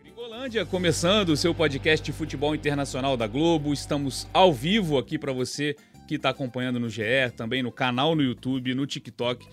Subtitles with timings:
[0.00, 3.72] Gringolândia, começando o seu podcast de futebol internacional da Globo.
[3.72, 5.74] Estamos ao vivo aqui para você
[6.06, 7.02] que está acompanhando no GE,
[7.36, 9.44] também no canal no YouTube, no TikTok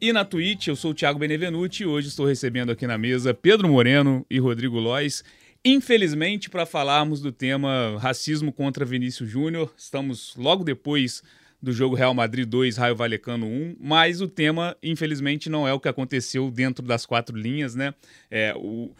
[0.00, 0.66] e na Twitch.
[0.66, 4.40] Eu sou o Thiago Benevenuti e hoje estou recebendo aqui na mesa Pedro Moreno e
[4.40, 5.22] Rodrigo Lois.
[5.64, 11.22] Infelizmente, para falarmos do tema racismo contra Vinícius Júnior, estamos logo depois
[11.60, 15.80] do jogo Real Madrid 2, Raio Valecano 1, mas o tema, infelizmente, não é o
[15.80, 17.92] que aconteceu dentro das quatro linhas, né?
[18.30, 18.92] É, o,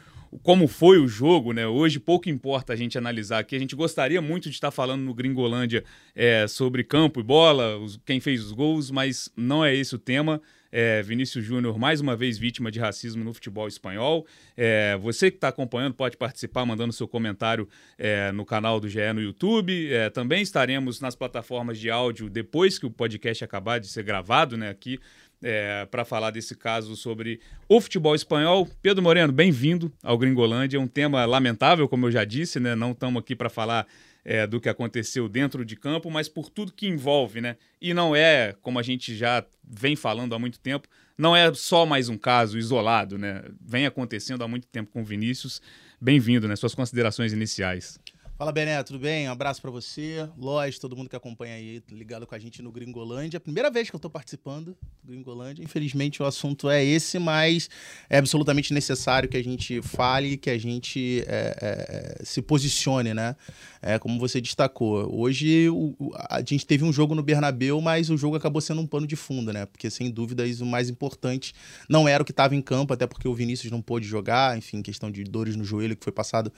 [0.42, 1.66] como foi o jogo, né?
[1.66, 3.56] Hoje pouco importa a gente analisar aqui.
[3.56, 5.84] A gente gostaria muito de estar falando no Gringolândia
[6.14, 9.98] é, sobre campo e bola, os, quem fez os gols, mas não é esse o
[9.98, 10.40] tema.
[10.70, 14.26] É, Vinícius Júnior, mais uma vez vítima de racismo no futebol espanhol.
[14.56, 19.12] É, você que está acompanhando pode participar mandando seu comentário é, no canal do GE
[19.14, 19.92] no YouTube.
[19.92, 24.56] É, também estaremos nas plataformas de áudio depois que o podcast acabar de ser gravado
[24.56, 24.98] né, aqui.
[25.40, 28.68] É, para falar desse caso sobre o futebol espanhol.
[28.82, 30.78] Pedro Moreno, bem-vindo ao Gringolândia.
[30.78, 32.74] É um tema lamentável, como eu já disse, né?
[32.74, 33.86] Não estamos aqui para falar
[34.28, 37.56] é, do que aconteceu dentro de campo, mas por tudo que envolve, né?
[37.80, 41.86] E não é, como a gente já vem falando há muito tempo, não é só
[41.86, 43.42] mais um caso isolado, né?
[43.58, 45.62] Vem acontecendo há muito tempo com o Vinícius.
[45.98, 46.56] Bem-vindo, né?
[46.56, 47.98] Suas considerações iniciais.
[48.38, 49.28] Fala, Bené, tudo bem?
[49.28, 52.70] Um abraço para você, Lois, todo mundo que acompanha aí, ligado com a gente no
[52.70, 53.40] Gringolândia.
[53.40, 55.64] Primeira vez que eu tô participando do Gringolândia.
[55.64, 57.68] Infelizmente o assunto é esse, mas
[58.08, 63.34] é absolutamente necessário que a gente fale, que a gente é, é, se posicione, né?
[63.82, 65.12] É, como você destacou.
[65.12, 65.96] Hoje o,
[66.30, 69.16] a gente teve um jogo no Bernabeu, mas o jogo acabou sendo um pano de
[69.16, 69.66] fundo, né?
[69.66, 71.52] Porque sem dúvidas o mais importante
[71.88, 74.80] não era o que estava em campo, até porque o Vinícius não pôde jogar, enfim,
[74.80, 76.52] questão de dores no joelho que foi passado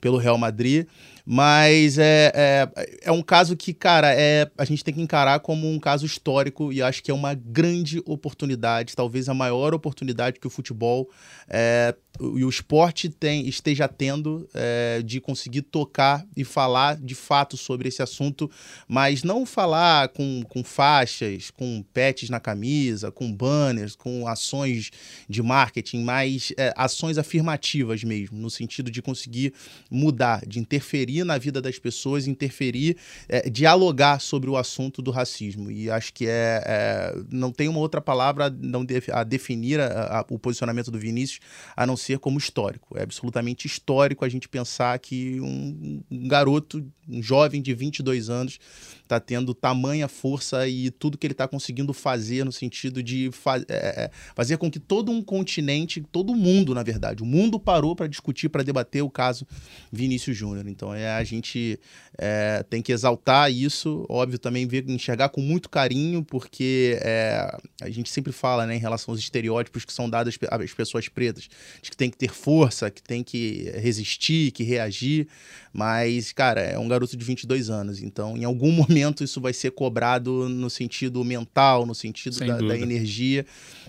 [0.00, 0.86] pelo Real Madrid.
[1.26, 5.70] Mas é, é, é, um caso que, cara, é, a gente tem que encarar como
[5.70, 10.46] um caso histórico e acho que é uma grande oportunidade, talvez a maior oportunidade que
[10.46, 11.08] o futebol
[11.48, 17.56] é, e o esporte tem, esteja tendo é, de conseguir tocar e falar de fato
[17.56, 18.48] sobre esse assunto,
[18.86, 24.92] mas não falar com, com faixas, com pets na camisa, com banners, com ações
[25.28, 29.52] de marketing, mas é, ações afirmativas mesmo, no sentido de conseguir
[29.90, 32.96] mudar, de interferir na vida das pessoas, interferir,
[33.28, 35.68] é, dialogar sobre o assunto do racismo.
[35.68, 40.24] E acho que é, é não tem uma outra palavra não a definir a, a,
[40.30, 41.40] o posicionamento do Vinícius
[41.76, 42.96] a não ser como histórico.
[42.98, 48.58] É absolutamente histórico a gente pensar que um, um garoto, um jovem de 22 anos,
[49.02, 53.58] está tendo tamanha força e tudo que ele está conseguindo fazer no sentido de fa
[53.58, 57.94] é, é, fazer com que todo um continente, todo mundo, na verdade, o mundo parou
[57.94, 59.46] para discutir, para debater o caso
[59.92, 60.66] Vinícius Júnior.
[60.66, 61.78] Então é a gente
[62.18, 67.90] é, tem que exaltar isso, óbvio também ver, enxergar com muito carinho, porque é, a
[67.90, 71.48] gente sempre fala, né, em relação aos estereótipos que são dados às pessoas pretas,
[71.82, 75.28] de que tem que ter força, que tem que resistir, que reagir,
[75.72, 79.70] mas cara é um garoto de 22 anos, então em algum momento isso vai ser
[79.70, 83.46] cobrado no sentido mental, no sentido da, da, energia.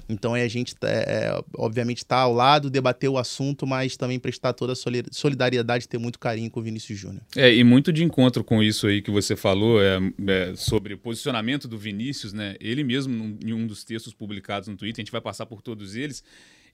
[0.07, 4.19] Então é a gente, é, é obviamente, está ao lado, debater o assunto, mas também
[4.19, 4.75] prestar toda a
[5.11, 7.23] solidariedade, ter muito carinho com o Vinícius Júnior.
[7.35, 10.97] É, e muito de encontro com isso aí que você falou é, é, sobre o
[10.97, 12.55] posicionamento do Vinícius, né?
[12.59, 15.95] Ele mesmo, em um dos textos publicados no Twitter, a gente vai passar por todos
[15.95, 16.23] eles,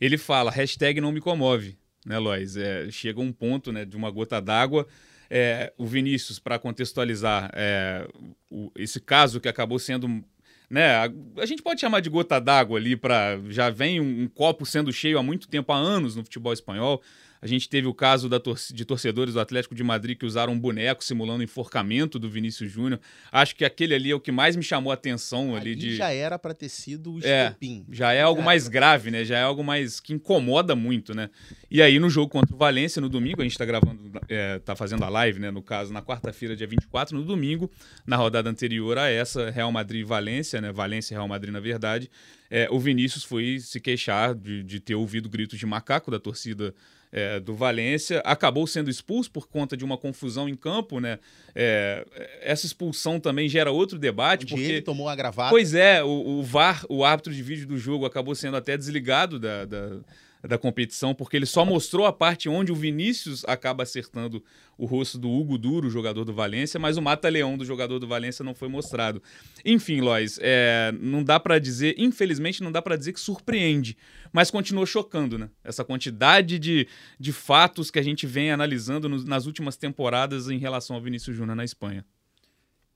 [0.02, 2.58] ele fala, hashtag não me comove, né, Lois?
[2.58, 4.88] É, chega um ponto né, de uma gota d'água
[5.34, 8.06] é, o Vinícius, para contextualizar é,
[8.50, 10.22] o, esse caso que acabou sendo.
[10.70, 14.28] Né, a, a gente pode chamar de gota d'água ali, para já vem um, um
[14.28, 17.02] copo sendo cheio há muito tempo, há anos no futebol espanhol.
[17.42, 20.60] A gente teve o caso tor de torcedores do Atlético de Madrid que usaram um
[20.60, 23.00] boneco simulando enforcamento do Vinícius Júnior.
[23.32, 25.96] Acho que aquele ali é o que mais me chamou a atenção ali, ali de
[25.96, 27.56] já era para ter sido o é,
[27.90, 29.26] Já é algo mais grave, né?
[29.26, 31.32] Já é algo mais que incomoda muito, né?
[31.70, 34.76] E aí no jogo contra o Valência no domingo, a gente está gravando, é, tá
[34.76, 37.72] fazendo a live, né, no caso, na quarta-feira, dia 24, no domingo,
[38.06, 40.72] na rodada anterior a essa, Real Madrid e Valência, né?
[40.72, 42.08] Valência e Real Madrid, na verdade.
[42.52, 46.76] É, o Vinícius foi se queixar de, de ter ouvido gritos de macaco da torcida
[47.12, 51.20] é, do Valência, acabou sendo expulso por conta de uma confusão em campo, né?
[51.54, 52.06] É,
[52.42, 54.44] essa expulsão também gera outro debate.
[54.44, 55.50] Onde porque ele tomou agravado.
[55.50, 59.38] Pois é, o, o VAR, o árbitro de vídeo do jogo, acabou sendo até desligado
[59.40, 60.00] da, da
[60.48, 64.44] da competição, porque ele só mostrou a parte onde o Vinícius acaba acertando
[64.78, 68.44] o rosto do Hugo Duro, jogador do Valência, mas o Mata-Leão do jogador do Valência
[68.44, 69.22] não foi mostrado.
[69.64, 73.96] Enfim, Lois, é, não dá para dizer, infelizmente, não dá para dizer que surpreende,
[74.34, 75.50] mas continua chocando, né?
[75.64, 76.88] Essa quantidade de,
[77.20, 81.36] de fatos que a gente vem analisando no, nas últimas temporadas em relação ao Vinícius
[81.36, 82.04] Júnior na Espanha.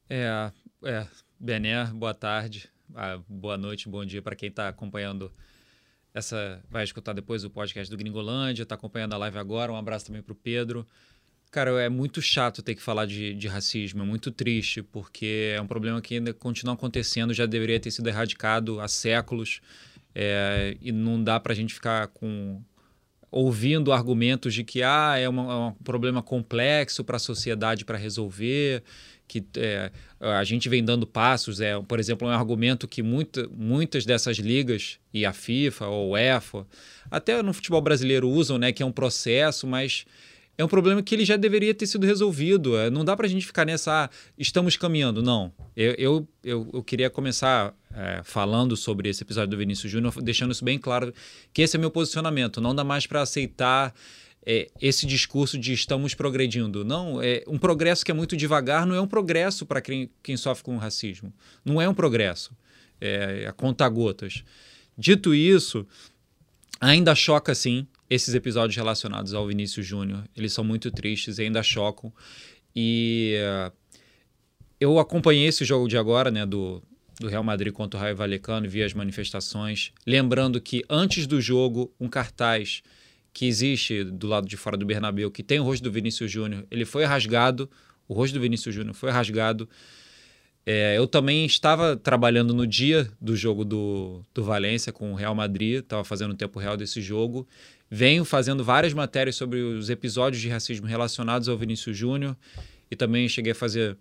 [0.10, 0.52] É,
[0.84, 1.08] é,
[1.40, 2.70] Bené, boa tarde.
[2.94, 5.32] Ah, boa noite, bom dia para quem está acompanhando
[6.16, 6.64] essa.
[6.72, 9.72] Vai escutar depois o podcast do Gringolândia, está acompanhando a live agora.
[9.72, 10.88] Um abraço também para o Pedro.
[11.52, 15.62] Cara, é muito chato ter que falar de, de, racismo, é muito triste, porque é
[15.62, 19.62] um problema que ainda continua acontecendo, já deveria ter sido erradicado há séculos,
[20.14, 22.62] é, e não dá para a gente ficar com
[23.32, 27.98] ouvindo argumentos de que ah, é, uma, é um problema complexo para a sociedade para
[27.98, 28.84] resolver,
[29.28, 31.60] que é, a gente vem dando passos.
[31.62, 36.18] É, por exemplo, um argumento que muita, muitas dessas ligas, e a FIFA ou o
[36.18, 36.66] EFA,
[37.10, 40.06] até no futebol brasileiro usam, né, que é um processo, mas
[40.58, 42.78] é um problema que ele já deveria ter sido resolvido.
[42.78, 45.22] É, não dá para a gente ficar nessa, ah, estamos caminhando.
[45.22, 45.52] Não.
[45.76, 50.52] Eu, eu, eu, eu queria começar é, falando sobre esse episódio do Vinícius Júnior, deixando
[50.52, 51.14] isso bem claro,
[51.54, 52.62] que esse é meu posicionamento.
[52.62, 53.94] Não dá mais para aceitar
[54.46, 56.86] é, esse discurso de estamos progredindo.
[56.86, 60.38] Não, é um progresso que é muito devagar não é um progresso para quem, quem
[60.38, 61.34] sofre com racismo.
[61.64, 62.56] Não é um progresso.
[63.02, 64.44] É a conta gotas.
[64.98, 65.86] Dito isso,
[66.80, 70.24] ainda choca sim esses episódios relacionados ao Vinícius Júnior.
[70.36, 72.14] Eles são muito tristes e ainda chocam.
[72.76, 73.74] E uh,
[74.80, 76.84] eu acompanhei esse jogo de agora, né, do,
[77.20, 79.92] do Real Madrid contra o Raio Vallecano, vi as manifestações.
[80.06, 82.84] Lembrando que antes do jogo, um cartaz
[83.36, 86.66] que existe do lado de fora do Bernabéu, que tem o rosto do Vinícius Júnior,
[86.72, 87.70] ele foi rasgado,
[88.08, 89.68] o rosto do Vinícius Júnior foi rasgado.
[90.66, 95.36] É, eu também estava trabalhando no dia do jogo do, do Valência com o Real
[95.36, 97.46] Madrid, estava fazendo o tempo real desse jogo.
[97.92, 102.38] Venho fazendo várias matérias sobre os episódios de racismo relacionados ao Vinícius Júnior
[102.90, 103.98] e também cheguei a fazer,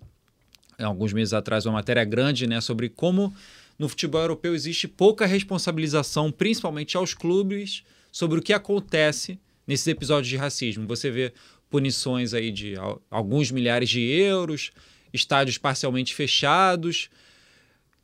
[0.78, 3.34] alguns meses atrás, uma matéria grande né, sobre como
[3.76, 7.82] no futebol europeu existe pouca responsabilização, principalmente aos clubes,
[8.14, 10.87] sobre o que acontece nesses episódios de racismo.
[10.87, 11.32] Você vê
[11.69, 12.75] punições aí de
[13.11, 14.70] alguns milhares de euros,
[15.12, 17.11] estádios parcialmente fechados,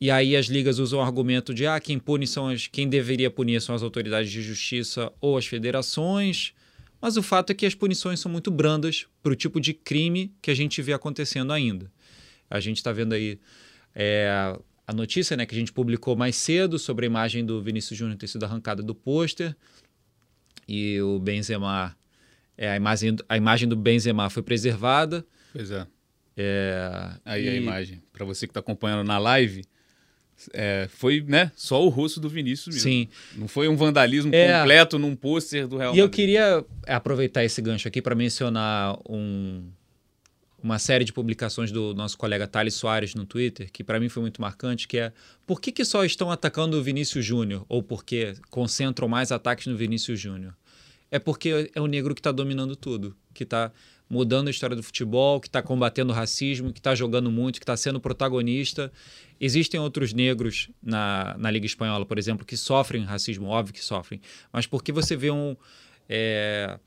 [0.00, 3.30] e aí as ligas usam o argumento de ah, quem pune são as, quem deveria
[3.30, 6.54] punir são as autoridades de justiça ou as federações.
[7.00, 10.34] Mas o fato é que as punições são muito brandas para o tipo de crime
[10.42, 11.88] que a gente vê acontecendo ainda.
[12.50, 13.38] A gente está vendo aí
[13.94, 17.96] é, a notícia né, que a gente publicou mais cedo sobre a imagem do Vinícius
[17.96, 19.54] Júnior ter sido arrancada do pôster
[20.70, 21.96] e o Benzema,
[22.56, 25.26] é, a, imagem, a imagem do Benzema foi preservada.
[25.52, 25.84] Pois é.
[26.36, 27.48] é Aí e...
[27.48, 29.64] a imagem, para você que está acompanhando na live,
[30.52, 32.88] é, foi né, só o rosto do Vinícius mesmo.
[32.88, 33.08] Sim.
[33.34, 34.60] Não foi um vandalismo é...
[34.60, 36.04] completo num pôster do Real Madrid.
[36.04, 39.68] E eu queria aproveitar esse gancho aqui para mencionar um,
[40.62, 44.22] uma série de publicações do nosso colega Thales Soares no Twitter, que para mim foi
[44.22, 45.12] muito marcante, que é
[45.44, 47.64] por que, que só estão atacando o Vinícius Júnior?
[47.68, 50.54] Ou por que concentram mais ataques no Vinícius Júnior?
[51.10, 53.72] É porque é o negro que está dominando tudo, que está
[54.08, 57.64] mudando a história do futebol, que está combatendo o racismo, que está jogando muito, que
[57.64, 58.92] está sendo protagonista.
[59.40, 64.20] Existem outros negros na, na Liga Espanhola, por exemplo, que sofrem racismo, óbvio que sofrem.
[64.52, 65.56] Mas por que você vê um.
[66.08, 66.78] É,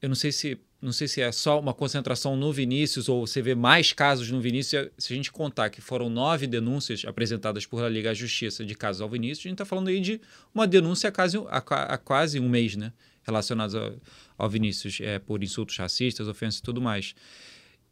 [0.00, 3.40] eu não sei se não sei se é só uma concentração no Vinícius ou você
[3.40, 4.88] vê mais casos no Vinícius.
[4.98, 8.74] Se a gente contar que foram nove denúncias apresentadas por a Liga à Justiça de
[8.74, 10.20] casos ao Vinícius, a gente está falando aí de
[10.52, 12.92] uma denúncia quase, há, quase um mês, né?
[13.22, 13.92] Relacionados ao,
[14.36, 17.14] ao Vinícius é, por insultos racistas, ofensas e tudo mais.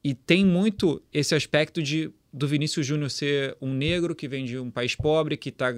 [0.03, 4.59] E tem muito esse aspecto de do Vinícius Júnior ser um negro que vem de
[4.59, 5.75] um país pobre, que está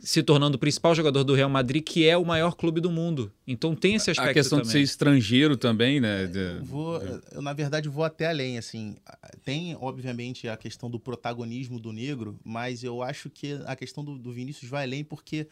[0.00, 3.32] se tornando o principal jogador do Real Madrid, que é o maior clube do mundo.
[3.46, 4.66] Então tem esse aspecto A questão também.
[4.66, 6.26] de ser estrangeiro também, né?
[6.26, 6.38] De...
[6.38, 8.96] Eu, vou, eu, na verdade, vou até além, assim.
[9.44, 14.18] Tem, obviamente, a questão do protagonismo do negro, mas eu acho que a questão do,
[14.18, 15.46] do Vinícius vai além porque,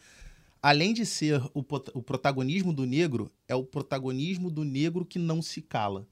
[0.63, 1.59] além de ser o,
[1.93, 6.07] o protagonismo do negro, é o protagonismo do negro que não se cala.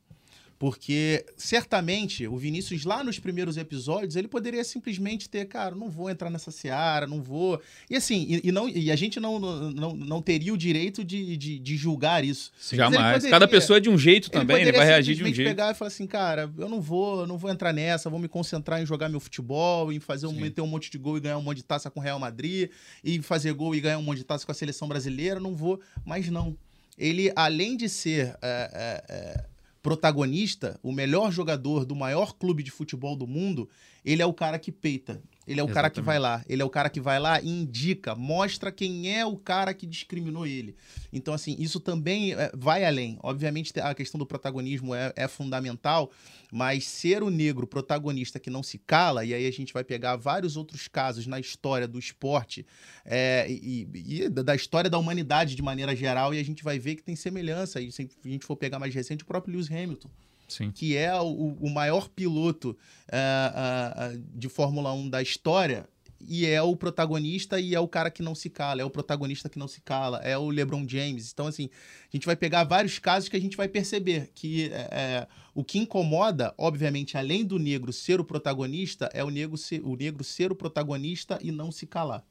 [0.62, 6.08] Porque certamente o Vinícius, lá nos primeiros episódios, ele poderia simplesmente ter, cara, não vou
[6.08, 7.60] entrar nessa seara, não vou.
[7.90, 11.36] E assim, e, e não, e a gente não, não, não teria o direito de,
[11.36, 12.52] de, de julgar isso.
[12.60, 13.14] Sim, jamais.
[13.16, 15.48] Poderia, Cada pessoa é de um jeito também, ele, ele vai reagir de um jeito.
[15.48, 18.80] pegar e falar assim, cara, eu não vou, não vou entrar nessa, vou me concentrar
[18.80, 21.42] em jogar meu futebol, em fazer um, meter um monte de gol e ganhar um
[21.42, 22.70] monte de taça com o Real Madrid,
[23.04, 25.82] e fazer gol e ganhar um monte de taça com a seleção brasileira, não vou.
[26.06, 26.56] Mas não.
[27.00, 28.38] Ele, além de ser.
[28.44, 29.51] É, é
[29.82, 33.68] protagonista, o melhor jogador do maior clube de futebol do mundo,
[34.06, 35.22] ele é o cara que peita.
[35.52, 35.74] Ele é o Exatamente.
[35.74, 36.46] cara que vai lá.
[36.48, 39.86] Ele é o cara que vai lá e indica, mostra quem é o cara que
[39.86, 40.76] discriminou ele.
[41.12, 43.18] Então, assim, isso também é, vai além.
[43.22, 46.10] Obviamente, a questão do protagonismo é, é fundamental,
[46.52, 50.16] mas ser o negro protagonista que não se cala, e aí a gente vai pegar
[50.16, 52.66] vários outros casos na história do esporte
[53.04, 56.96] é, e, e, da história da humanidade de maneira geral, e a gente vai ver
[56.96, 57.82] que tem semelhança.
[57.82, 60.10] E se a gente for pegar mais recente, o próprio Lewis Hamilton.
[60.52, 60.72] Sim.
[60.72, 65.88] que é o, o maior piloto uh, uh, de Fórmula 1 da história,
[66.28, 69.50] e é o protagonista e é o cara que não se cala, é o protagonista
[69.50, 71.32] que não se cala, é o LeBron James.
[71.32, 71.70] Então, assim,
[72.12, 75.80] a gente vai pegar vários casos que a gente vai perceber que é, o que
[75.80, 80.52] incomoda, obviamente, além do negro ser o protagonista, é o negro ser o, negro ser
[80.52, 82.24] o protagonista e não se calar.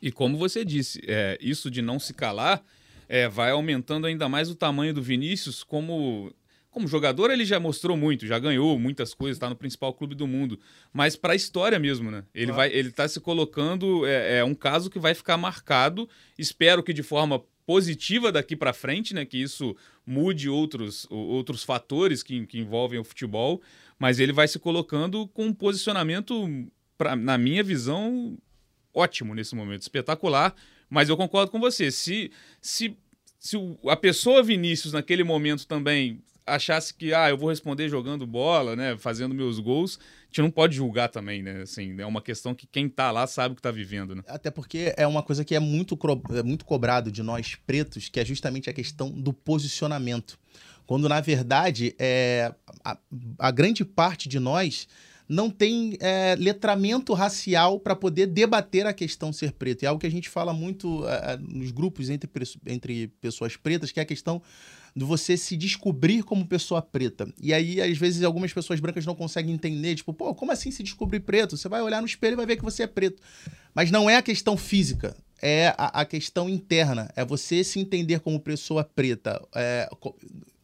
[0.00, 2.62] E como você disse, é, isso de não se calar
[3.08, 6.32] é, vai aumentando ainda mais o tamanho do Vinícius como
[6.72, 10.26] como jogador ele já mostrou muito, já ganhou muitas coisas, está no principal clube do
[10.26, 10.58] mundo,
[10.90, 12.24] mas para a história mesmo, né?
[12.34, 12.54] Ele ah.
[12.54, 16.08] vai, ele está se colocando é, é, um caso que vai ficar marcado.
[16.38, 19.26] Espero que de forma positiva daqui para frente, né?
[19.26, 23.60] Que isso mude outros, outros fatores que, que envolvem o futebol,
[23.98, 26.48] mas ele vai se colocando com um posicionamento,
[26.96, 28.38] pra, na minha visão,
[28.94, 30.54] ótimo nesse momento, espetacular.
[30.88, 31.90] Mas eu concordo com você.
[31.90, 32.96] Se, se,
[33.38, 38.74] se a pessoa Vinícius naquele momento também achasse que, ah, eu vou responder jogando bola,
[38.76, 41.62] né, fazendo meus gols, a gente não pode julgar também, né?
[41.62, 44.22] Assim, é uma questão que quem tá lá sabe o que tá vivendo, né?
[44.26, 45.98] Até porque é uma coisa que é muito,
[46.34, 50.38] é muito cobrado de nós pretos, que é justamente a questão do posicionamento.
[50.86, 52.52] Quando, na verdade, é,
[52.84, 52.98] a,
[53.38, 54.88] a grande parte de nós
[55.28, 59.82] não tem é, letramento racial para poder debater a questão ser preto.
[59.82, 62.28] É algo que a gente fala muito é, nos grupos entre,
[62.66, 64.42] entre pessoas pretas, que é a questão
[64.94, 67.32] de você se descobrir como pessoa preta.
[67.40, 70.82] E aí, às vezes, algumas pessoas brancas não conseguem entender, tipo, pô, como assim se
[70.82, 71.56] descobrir preto?
[71.56, 73.22] Você vai olhar no espelho e vai ver que você é preto.
[73.74, 77.10] Mas não é a questão física, é a, a questão interna.
[77.16, 79.88] É você se entender como pessoa preta é,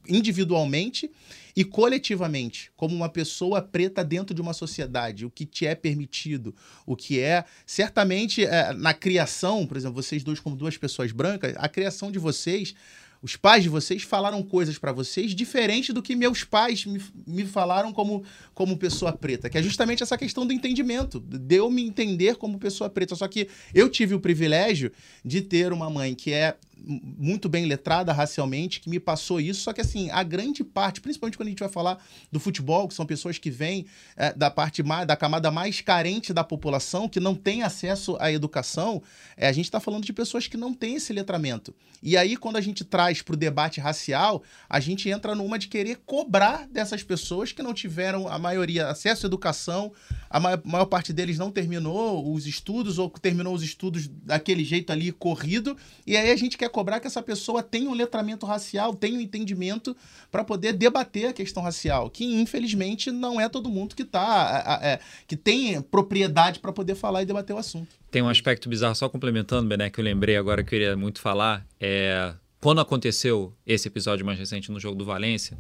[0.06, 1.10] individualmente
[1.56, 6.54] e coletivamente, como uma pessoa preta dentro de uma sociedade, o que te é permitido,
[6.86, 7.44] o que é.
[7.66, 12.18] Certamente, é, na criação, por exemplo, vocês dois, como duas pessoas brancas, a criação de
[12.18, 12.74] vocês
[13.22, 17.44] os pais de vocês falaram coisas para vocês diferente do que meus pais me, me
[17.44, 18.22] falaram como,
[18.54, 22.58] como pessoa preta, que é justamente essa questão do entendimento, de eu me entender como
[22.58, 23.14] pessoa preta.
[23.16, 24.92] Só que eu tive o privilégio
[25.24, 29.62] de ter uma mãe que é muito bem letrada racialmente, que me passou isso.
[29.62, 32.94] Só que, assim, a grande parte, principalmente quando a gente vai falar do futebol, que
[32.94, 37.20] são pessoas que vêm é, da parte mais, da camada mais carente da população, que
[37.20, 39.02] não tem acesso à educação,
[39.36, 41.74] é, a gente está falando de pessoas que não têm esse letramento.
[42.02, 45.68] E aí, quando a gente traz para o debate racial, a gente entra numa de
[45.68, 49.92] querer cobrar dessas pessoas que não tiveram, a maioria, acesso à educação,
[50.30, 54.92] a maior, maior parte deles não terminou os estudos ou terminou os estudos daquele jeito
[54.92, 58.94] ali corrido, e aí a gente quer cobrar que essa pessoa tenha um letramento racial,
[58.94, 59.96] tenha um entendimento
[60.30, 64.98] para poder debater a questão racial, que infelizmente não é todo mundo que tá, é,
[65.26, 67.96] que tem propriedade para poder falar e debater o assunto.
[68.10, 71.20] Tem um aspecto bizarro, só complementando, Bené, que eu lembrei agora que eu queria muito
[71.20, 75.56] falar, é quando aconteceu esse episódio mais recente no jogo do Valência,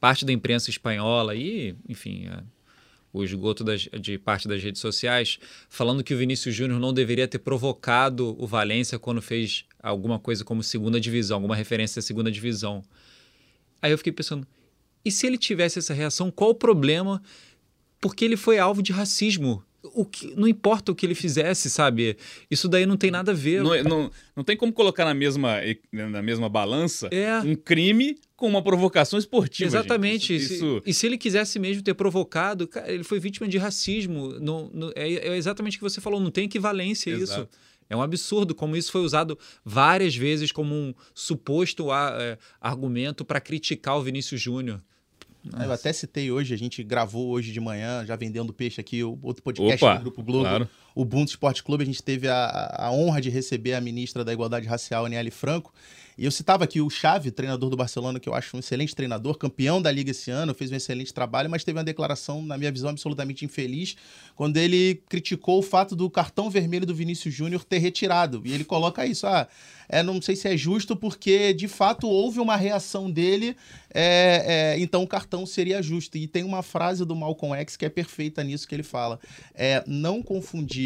[0.00, 2.42] parte da imprensa espanhola e, enfim, é,
[3.12, 5.38] o esgoto das, de parte das redes sociais,
[5.68, 10.44] falando que o Vinícius Júnior não deveria ter provocado o Valência quando fez alguma coisa
[10.44, 12.82] como segunda divisão, alguma referência à segunda divisão.
[13.80, 14.46] Aí eu fiquei pensando,
[15.04, 17.22] e se ele tivesse essa reação, qual o problema?
[18.00, 22.16] Porque ele foi alvo de racismo o que, não importa o que ele fizesse, sabe?
[22.50, 23.62] Isso daí não tem nada a ver.
[23.62, 25.56] Não, não, não tem como colocar na mesma,
[25.92, 27.38] na mesma balança é.
[27.40, 29.66] um crime com uma provocação esportiva.
[29.66, 30.34] Exatamente.
[30.34, 30.82] Isso, isso...
[30.84, 34.38] E se ele quisesse mesmo ter provocado, cara, ele foi vítima de racismo.
[34.40, 37.42] Não, não, é, é, exatamente o que você falou, não tem equivalência Exato.
[37.42, 37.48] isso.
[37.90, 43.24] É um absurdo como isso foi usado várias vezes como um suposto a, é, argumento
[43.24, 44.80] para criticar o Vinícius Júnior.
[45.44, 45.64] Nossa.
[45.64, 49.18] Eu até citei hoje, a gente gravou hoje de manhã, já vendendo peixe aqui, o
[49.22, 50.68] outro podcast Opa, do Grupo Globo, claro.
[50.94, 51.82] Ubuntu Esporte Clube.
[51.82, 55.72] A gente teve a, a honra de receber a ministra da Igualdade Racial, Aniele Franco.
[56.20, 59.38] E eu citava aqui o Xavi, treinador do Barcelona, que eu acho um excelente treinador,
[59.38, 62.70] campeão da Liga esse ano, fez um excelente trabalho, mas teve uma declaração, na minha
[62.70, 63.96] visão, absolutamente infeliz,
[64.36, 68.42] quando ele criticou o fato do cartão vermelho do Vinícius Júnior ter retirado.
[68.44, 69.48] E ele coloca isso, ah,
[69.88, 73.56] é, não sei se é justo, porque de fato houve uma reação dele,
[73.92, 76.16] é, é, então o cartão seria justo.
[76.16, 79.18] E tem uma frase do Malcolm X que é perfeita nisso que ele fala:
[79.54, 80.79] é não confundir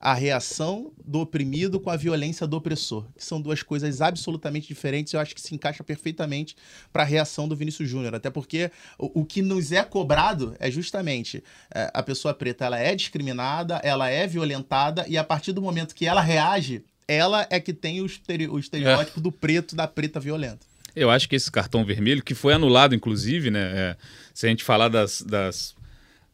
[0.00, 5.12] a reação do oprimido com a violência do opressor, que são duas coisas absolutamente diferentes.
[5.12, 6.56] Eu acho que se encaixa perfeitamente
[6.92, 10.70] para a reação do Vinícius Júnior, até porque o, o, que nos é cobrado é
[10.70, 11.42] justamente
[11.74, 15.94] é, a pessoa preta, ela é discriminada, ela é violentada e a partir do momento
[15.94, 19.22] que ela reage ela é que tem o, estereótipo é.
[19.22, 20.66] do preto, da preta violenta.
[20.94, 23.60] Eu acho que esse cartão vermelho, que foi anulado, inclusive, né?
[23.60, 23.96] É,
[24.34, 25.74] se a gente falar das, das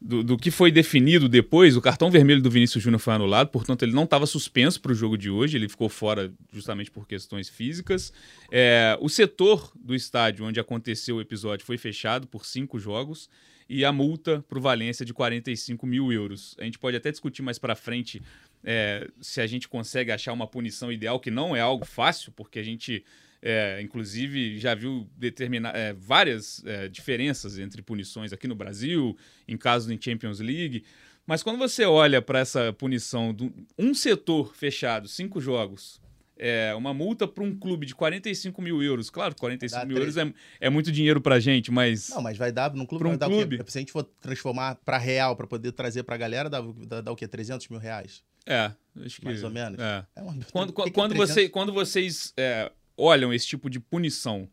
[0.06, 3.82] do, do, que foi definido depois, o cartão vermelho do Vinícius Júnior foi anulado, portanto,
[3.82, 7.48] ele não estava suspenso para o jogo de hoje, ele ficou fora justamente por questões
[7.48, 8.12] físicas.
[8.52, 13.30] É, o setor do estádio onde aconteceu o episódio foi fechado por cinco jogos
[13.66, 16.54] e a multa para o Valência de 45 mil euros.
[16.58, 18.20] A gente pode até discutir mais para frente
[18.62, 22.58] é, se a gente consegue achar uma punição ideal, que não é algo fácil, porque
[22.58, 23.02] a gente,
[23.46, 29.14] é, inclusive, já viu determinar é, várias é, diferenças entre punições aqui no Brasil,
[29.46, 30.82] em casos em Champions League.
[31.26, 36.00] Mas quando você olha para essa punição de um setor fechado, cinco jogos,
[36.38, 39.10] é, uma multa para um clube de 45 mil euros.
[39.10, 40.16] Claro, 45 Dá mil três.
[40.16, 42.08] euros é, é muito dinheiro pra gente, mas.
[42.08, 43.58] Não, mas vai dar no clube, um vai dar o clube.
[43.58, 43.64] quê?
[43.68, 47.12] Se a gente for transformar pra real, pra poder trazer pra galera, dá, dá, dá
[47.12, 47.28] o quê?
[47.28, 48.24] 300 mil reais?
[48.46, 48.72] É,
[49.04, 49.24] acho que.
[49.26, 49.78] Mais ou menos.
[49.78, 50.06] É.
[50.16, 50.34] É uma...
[50.50, 51.34] Quando, O que que é quando, 300?
[51.34, 54.48] você, quando vocês é, olham esse tipo de punição.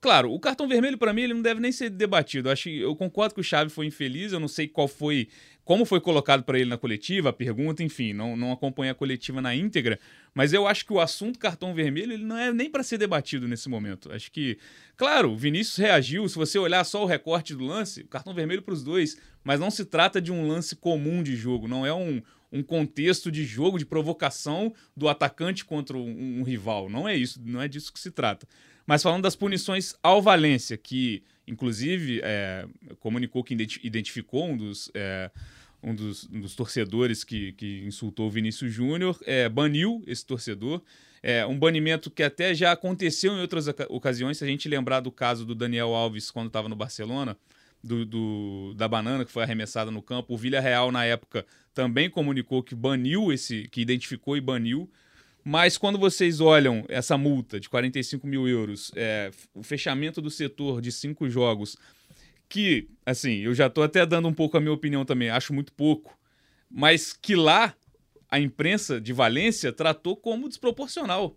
[0.00, 2.48] Claro, o cartão vermelho, pra mim, ele não deve nem ser debatido.
[2.48, 5.28] Eu, acho, eu concordo que o Xavi foi infeliz, eu não sei qual foi.
[5.64, 9.40] Como foi colocado pra ele na coletiva, a pergunta, enfim, não, não acompanhei a coletiva
[9.40, 9.98] na íntegra,
[10.34, 13.48] mas eu acho que o assunto cartão vermelho ele não é nem pra ser debatido
[13.48, 14.12] nesse momento.
[14.12, 14.58] Acho que,
[14.94, 16.28] claro, Vinícius reagiu.
[16.28, 19.86] Se você olhar só o recorte do lance, cartão vermelho pros dois, mas não se
[19.86, 22.22] trata de um lance comum de jogo, não é um,
[22.54, 26.88] um contexto de jogo, de provocação do atacante contra um, um rival.
[26.88, 28.46] Não é isso, não é disso que se trata.
[28.86, 32.66] Mas falando das punições ao Valência, que inclusive é,
[33.00, 35.30] comunicou que identi- identificou um dos, é,
[35.82, 40.80] um dos, um dos torcedores que, que insultou o Vinícius Júnior, é, baniu esse torcedor.
[41.22, 45.00] É, um banimento que até já aconteceu em outras oca- ocasiões, se a gente lembrar
[45.00, 47.36] do caso do Daniel Alves quando estava no Barcelona,
[47.84, 50.32] do, do- da banana que foi arremessada no campo.
[50.34, 54.90] O Villarreal, na época, também comunicou que baniu esse, que identificou e baniu.
[55.44, 60.80] Mas quando vocês olham essa multa de 45 mil euros, é, o fechamento do setor
[60.80, 61.76] de cinco jogos,
[62.48, 65.72] que, assim, eu já tô até dando um pouco a minha opinião também, acho muito
[65.72, 66.16] pouco,
[66.70, 67.74] mas que lá
[68.30, 71.36] a imprensa de Valência tratou como desproporcional.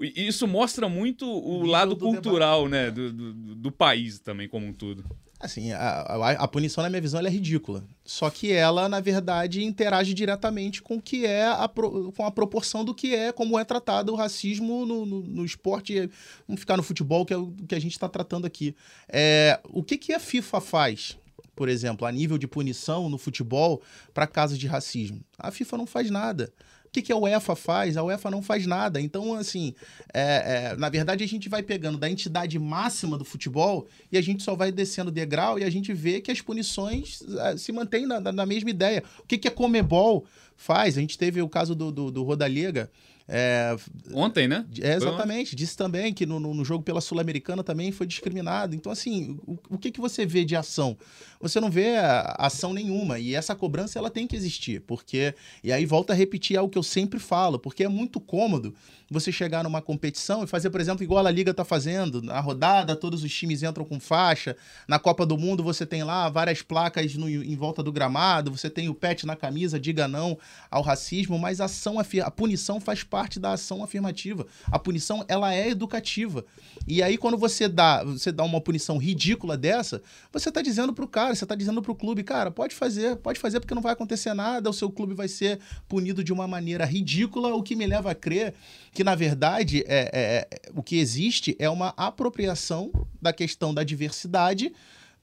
[0.00, 4.48] E Isso mostra muito o lado do cultural, debate, né, do, do, do país também
[4.48, 5.04] como um todo.
[5.38, 7.84] Assim, a, a, a punição, na minha visão, é ridícula.
[8.04, 12.30] Só que ela, na verdade, interage diretamente com o que é a, pro- com a
[12.30, 16.08] proporção do que é, como é tratado o racismo no, no, no esporte.
[16.48, 18.74] Vamos ficar no futebol, que é o que a gente está tratando aqui.
[19.08, 21.18] É, o que, que a FIFA faz,
[21.54, 23.82] por exemplo, a nível de punição no futebol
[24.14, 25.20] para casos de racismo?
[25.38, 26.50] A FIFA não faz nada.
[26.96, 27.94] O que, que a UEFA faz?
[27.98, 28.98] A UEFA não faz nada.
[28.98, 29.74] Então, assim,
[30.14, 34.22] é, é, na verdade, a gente vai pegando da entidade máxima do futebol e a
[34.22, 38.06] gente só vai descendo degrau e a gente vê que as punições eh, se mantêm
[38.06, 39.02] na, na- mesma ideia.
[39.18, 40.24] O que, que a Comebol
[40.56, 40.96] faz?
[40.96, 42.90] A gente teve o caso do, do, do Rodalega.
[43.28, 43.74] É,
[44.14, 44.64] Ontem, né?
[44.80, 48.74] é, exatamente, disse também que no, no- jogo pela Sul-Americana também foi discriminado.
[48.74, 50.96] Então, assim, o, o que, que você vê de ação?
[51.40, 53.18] Você não vê a- ação nenhuma.
[53.18, 54.80] E essa cobrança ela tem que existir.
[54.82, 55.34] Porque.
[55.64, 58.72] E aí volta a repetir algo que eu sempre falo, porque é muito cômodo
[59.10, 62.22] você chegar numa competição e fazer, por exemplo, igual a Liga tá fazendo.
[62.22, 64.56] Na rodada, todos os times entram com faixa.
[64.88, 68.70] Na Copa do Mundo, você tem lá várias placas no- em volta do gramado, você
[68.70, 70.38] tem o pet na camisa, diga não
[70.70, 74.46] ao racismo, mas a ação afi- a punição faz parte da ação afirmativa.
[74.70, 76.44] A punição ela é educativa.
[76.86, 80.02] E aí quando você dá, você dá uma punição ridícula dessa,
[80.32, 83.60] você tá dizendo pro cara, você tá dizendo pro clube, cara, pode fazer, pode fazer
[83.60, 87.54] porque não vai acontecer nada, o seu clube vai ser punido de uma maneira ridícula,
[87.54, 88.54] o que me leva a crer
[88.92, 93.82] que na verdade é, é- é- o que existe é uma apropriação da questão da
[93.82, 94.72] diversidade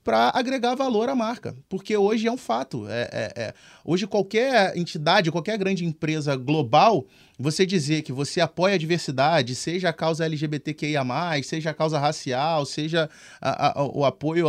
[0.04, 1.56] para agregar valor à marca.
[1.68, 2.86] Porque hoje é um fato.
[2.88, 7.06] É, é- é- Hoje, qualquer entidade, qualquer grande empresa global,
[7.38, 11.02] você dizer que você apoia a diversidade, seja a causa LGBTQIA,
[11.42, 13.08] seja a causa racial, seja
[13.40, 14.46] a- a- o apoio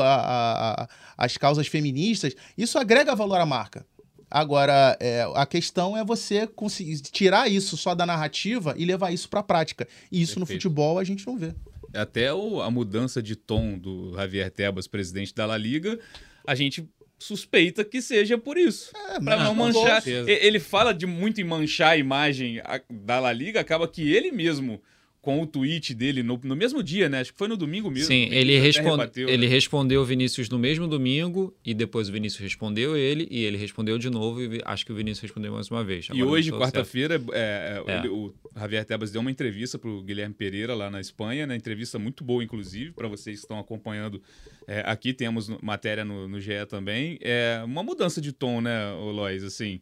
[1.17, 3.85] às causas feministas, isso agrega valor à marca.
[4.29, 9.29] Agora, é, a questão é você conseguir tirar isso só da narrativa e levar isso
[9.29, 9.87] para a prática.
[10.11, 10.63] E isso no Perfeito.
[10.63, 11.53] futebol a gente não vê.
[11.95, 15.99] Até o- a mudança de tom do Javier Tebas, presidente da La Liga,
[16.45, 18.91] a gente suspeita que seja por isso.
[18.95, 20.01] É, Pra mas não manchar.
[20.08, 24.81] Ele fala de muito em manchar a imagem da La Liga, acaba que ele mesmo,
[25.25, 27.21] com o tweet dele no, no mesmo dia, né?
[27.21, 28.05] Acho que foi no domingo mesmo.
[28.05, 29.51] Sim, o ele, Vinícius até respon- rebateu, ele né?
[29.53, 33.97] respondeu o Vinícius no mesmo domingo e depois o Vinícius respondeu ele e ele respondeu
[33.97, 36.05] de novo e acho que o Vinícius respondeu mais uma vez.
[36.05, 37.97] E Agora não hoje, quarta-feira, é, é, É.
[37.99, 41.55] ele- o Javier Tebas deu uma entrevista pro Guilherme Pereira lá na Espanha, né?
[41.55, 44.21] Entrevista muito boa, inclusive, para vocês que estão acompanhando.
[44.67, 47.17] é, aqui temos matéria no, no GE também.
[47.21, 49.43] É uma mudança de tom, né, Lois?
[49.43, 49.79] Assim,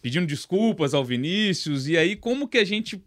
[0.00, 1.88] pedindo desculpas ao Vinícius.
[1.88, 3.00] E aí, como que a gente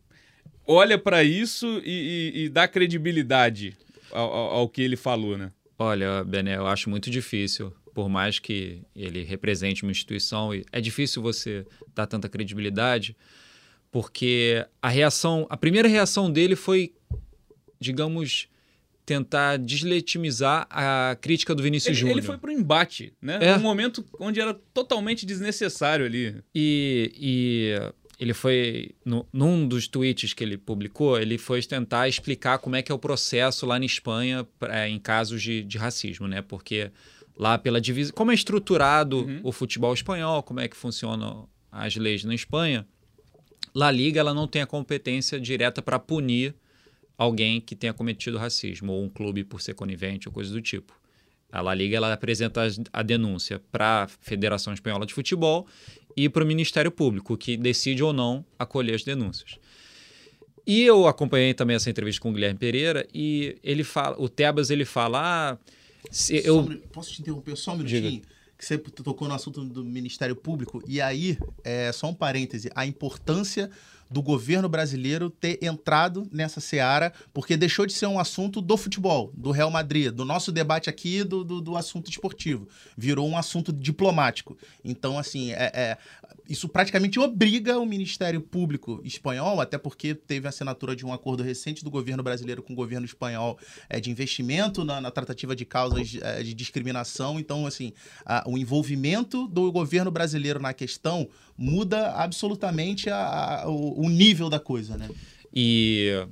[0.71, 3.75] olha para isso e, e- e dá credibilidade
[4.11, 5.51] ao, ao- ao que ele falou, né?
[5.77, 11.21] Olha, Bené, eu acho muito difícil, por mais que ele represente uma instituição, é difícil
[11.21, 13.15] você dar tanta credibilidade,
[13.91, 16.93] porque a reação, a primeira reação dele foi,
[17.79, 18.47] digamos,
[19.05, 22.17] tentar deslegitimizar a crítica do Vinícius Júnior.
[22.19, 23.39] ele foi pro embate, né?
[23.41, 23.55] É.
[23.57, 26.35] Num momento onde era totalmente desnecessário ali.
[26.53, 32.59] E, e ele foi no, num dos tweets que ele publicou, ele foi tentar explicar
[32.59, 36.27] como é que é o processo lá na Espanha pra, em casos de, de racismo,
[36.27, 36.41] né?
[36.41, 36.91] Porque
[37.37, 39.39] lá pela divisão, como é estruturado uhum.
[39.43, 42.85] o futebol espanhol, como é que funcionam as leis na Espanha,
[43.73, 46.53] La Liga ela não tem a competência direta para punir
[47.17, 50.93] alguém que tenha cometido racismo ou um clube por ser conivente ou coisa do tipo.
[51.51, 55.67] A La Liga ela apresenta a denúncia para a Federação Espanhola de Futebol
[56.15, 59.57] e para o Ministério Público, que decide ou não acolher as denúncias.
[60.65, 64.69] E eu acompanhei também essa entrevista com o Guilherme Pereira e ele fala, o Tebas
[64.69, 65.57] ele fala, ah,
[66.11, 68.01] se eu um, posso te interromper só um minutinho?
[68.01, 68.27] Diga.
[68.57, 72.85] Que você tocou no assunto do Ministério Público e aí é só um parêntese, a
[72.85, 73.71] importância
[74.09, 79.31] do governo brasileiro ter entrado nessa seara, porque deixou de ser um assunto do futebol,
[79.35, 82.67] do Real Madrid, do nosso debate aqui do, do, do assunto esportivo.
[82.97, 84.57] Virou um assunto diplomático.
[84.83, 85.97] Então, assim, é, é,
[86.49, 91.43] isso praticamente obriga o Ministério Público espanhol, até porque teve a assinatura de um acordo
[91.43, 95.63] recente do governo brasileiro com o governo espanhol é, de investimento na, na tratativa de
[95.63, 97.39] causas é, de discriminação.
[97.39, 97.93] Então, assim,
[98.25, 104.49] a, o envolvimento do governo brasileiro na questão muda absolutamente a, a, o, o, nível
[104.49, 105.07] da coisa, né?
[105.53, 106.25] E,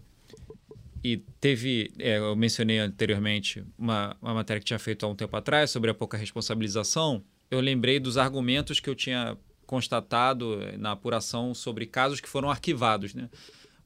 [1.04, 5.36] e teve, é, eu mencionei anteriormente uma, uma matéria que tinha feito há um tempo
[5.38, 7.24] atrás sobre a pouca responsabilização.
[7.52, 13.14] Eu lembrei dos argumentos que eu tinha constatado na apuração sobre casos que foram arquivados,
[13.14, 13.30] né?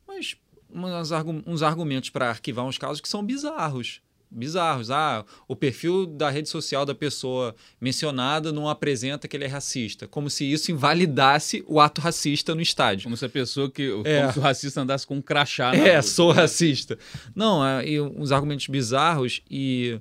[0.08, 0.38] Mas
[1.46, 4.90] uns argumentos para arquivar uns casos que são bizarros bizarros.
[4.90, 10.08] Ah, o perfil da rede social da pessoa mencionada não apresenta que ele é racista.
[10.08, 13.04] Como se isso invalidasse o ato racista no estádio.
[13.04, 13.92] Como se a pessoa que.
[14.06, 14.22] É.
[14.22, 15.76] Como se o racista andasse com um crachá.
[15.76, 16.02] É, rua.
[16.02, 16.98] sou racista.
[17.36, 20.00] Não, é, e uns argumentos bizarros e.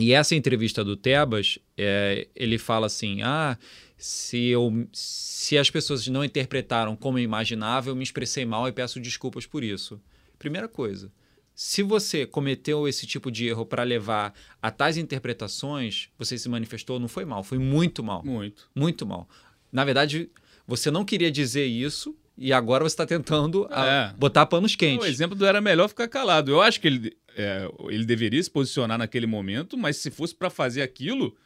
[0.00, 3.58] E essa entrevista do Tebas, é, ele fala assim: ah,
[3.98, 8.72] se, eu, se as pessoas não interpretaram como eu imaginava, eu me expressei mal e
[8.72, 10.00] peço desculpas por isso.
[10.38, 11.10] Primeira coisa,
[11.52, 14.32] se você cometeu esse tipo de erro para levar
[14.62, 18.24] a tais interpretações, você se manifestou, não foi mal, foi muito mal.
[18.24, 18.70] Muito.
[18.72, 19.28] Muito mal.
[19.72, 20.30] Na verdade,
[20.64, 24.14] você não queria dizer isso e agora você está tentando é.
[24.16, 25.04] botar panos quentes.
[25.04, 26.52] O exemplo do era melhor ficar calado.
[26.52, 30.48] Eu acho que ele, é, ele deveria se posicionar naquele momento, mas se fosse para
[30.48, 31.36] fazer aquilo,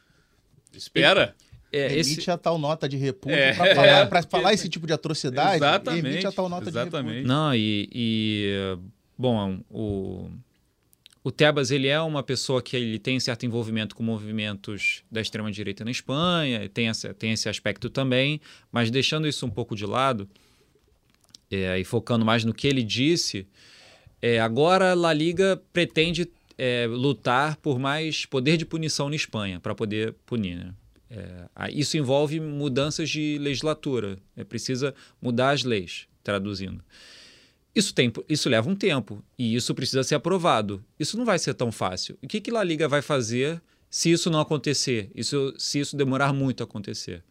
[0.75, 1.35] espera.
[1.73, 2.31] É, emite esse...
[2.31, 5.57] a tal nota de repúdio é, para falar, é, falar esse tipo de atrocidade.
[5.57, 6.07] Exatamente.
[6.07, 6.93] Emite a tal nota exatamente.
[6.93, 7.29] de repúdio.
[7.29, 8.79] Não, e, e
[9.23, 10.31] Bom, o,
[11.23, 15.85] o Tebas ele é uma pessoa que ele tem certo envolvimento com movimentos da extrema-direita
[15.85, 18.41] na Espanha, tem, essa, tem esse aspecto também,
[18.73, 20.29] mas deixando isso um pouco de lado
[21.51, 23.47] é, e focando mais no que ele disse,
[24.21, 29.61] é, agora a La Liga pretende é, lutar por mais poder de punição na Espanha,
[29.61, 30.57] para poder punir.
[30.57, 30.75] Né?
[31.15, 36.83] É, isso envolve mudanças de legislatura, é, precisa mudar as leis, traduzindo.
[37.75, 40.83] Isso, tem, isso leva um tempo e isso precisa ser aprovado.
[40.99, 42.19] Isso não vai ser tão fácil.
[42.23, 45.11] O que, que a Liga vai fazer se isso não acontecer?
[45.15, 47.23] Isso, se isso demorar muito a acontecer?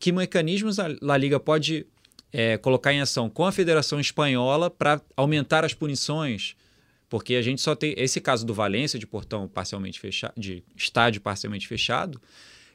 [0.00, 1.86] Que mecanismos a La Liga pode
[2.32, 6.56] é, colocar em ação com a Federação Espanhola para aumentar as punições?
[7.08, 11.20] Porque a gente só tem esse caso do Valência de portão parcialmente fechado, de estádio
[11.20, 12.20] parcialmente fechado,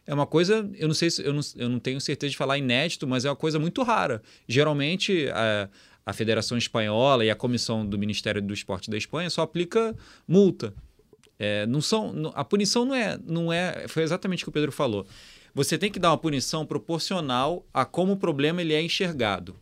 [0.05, 2.57] é uma coisa, eu não sei se eu não, eu não tenho certeza de falar
[2.57, 4.21] inédito, mas é uma coisa muito rara.
[4.47, 5.69] Geralmente, a,
[6.05, 9.95] a Federação Espanhola e a Comissão do Ministério do Esporte da Espanha só aplica
[10.27, 10.73] multa.
[11.39, 13.87] É, não são, a punição não é, não é.
[13.87, 15.05] Foi exatamente o que o Pedro falou.
[15.55, 19.55] Você tem que dar uma punição proporcional a como o problema ele é enxergado.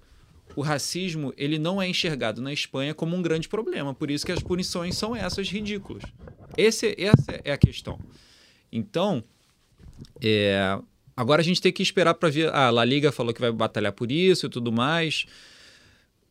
[0.56, 4.32] O racismo ele não é enxergado na Espanha como um grande problema, por isso que
[4.32, 6.04] as punições são essas ridículas.
[6.58, 8.00] Esse, essa é a questão.
[8.72, 9.24] Então,
[10.22, 10.78] é,
[11.16, 12.50] agora a gente tem que esperar para ver.
[12.54, 15.26] Ah, a La Liga falou que vai batalhar por isso e tudo mais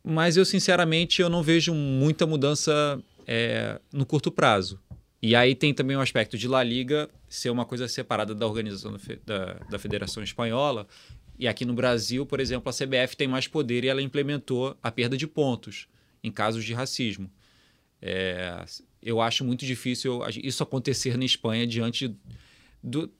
[0.02, 4.80] mas eu sinceramente eu não vejo muita mudança é, no curto prazo.
[5.22, 8.96] E aí tem também o aspecto de La Liga ser uma coisa separada da organização
[9.26, 10.86] da, da Federação Espanhola.
[11.38, 14.90] E aqui no Brasil, por exemplo, a CBF tem mais poder e ela implementou a
[14.90, 15.86] perda de pontos
[16.24, 17.30] em casos de racismo.
[18.00, 18.64] É,
[19.02, 22.14] eu acho muito difícil isso acontecer na Espanha diante
[22.82, 23.10] do,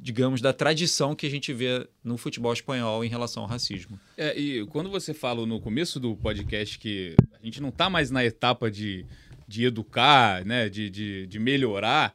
[0.00, 3.98] digamos, da tradição que a gente vê no futebol espanhol em relação ao racismo.
[4.16, 8.10] É, e quando você fala no começo do podcast que a gente não está mais
[8.10, 9.04] na etapa de,
[9.46, 12.14] de educar, né, de, de, de melhorar,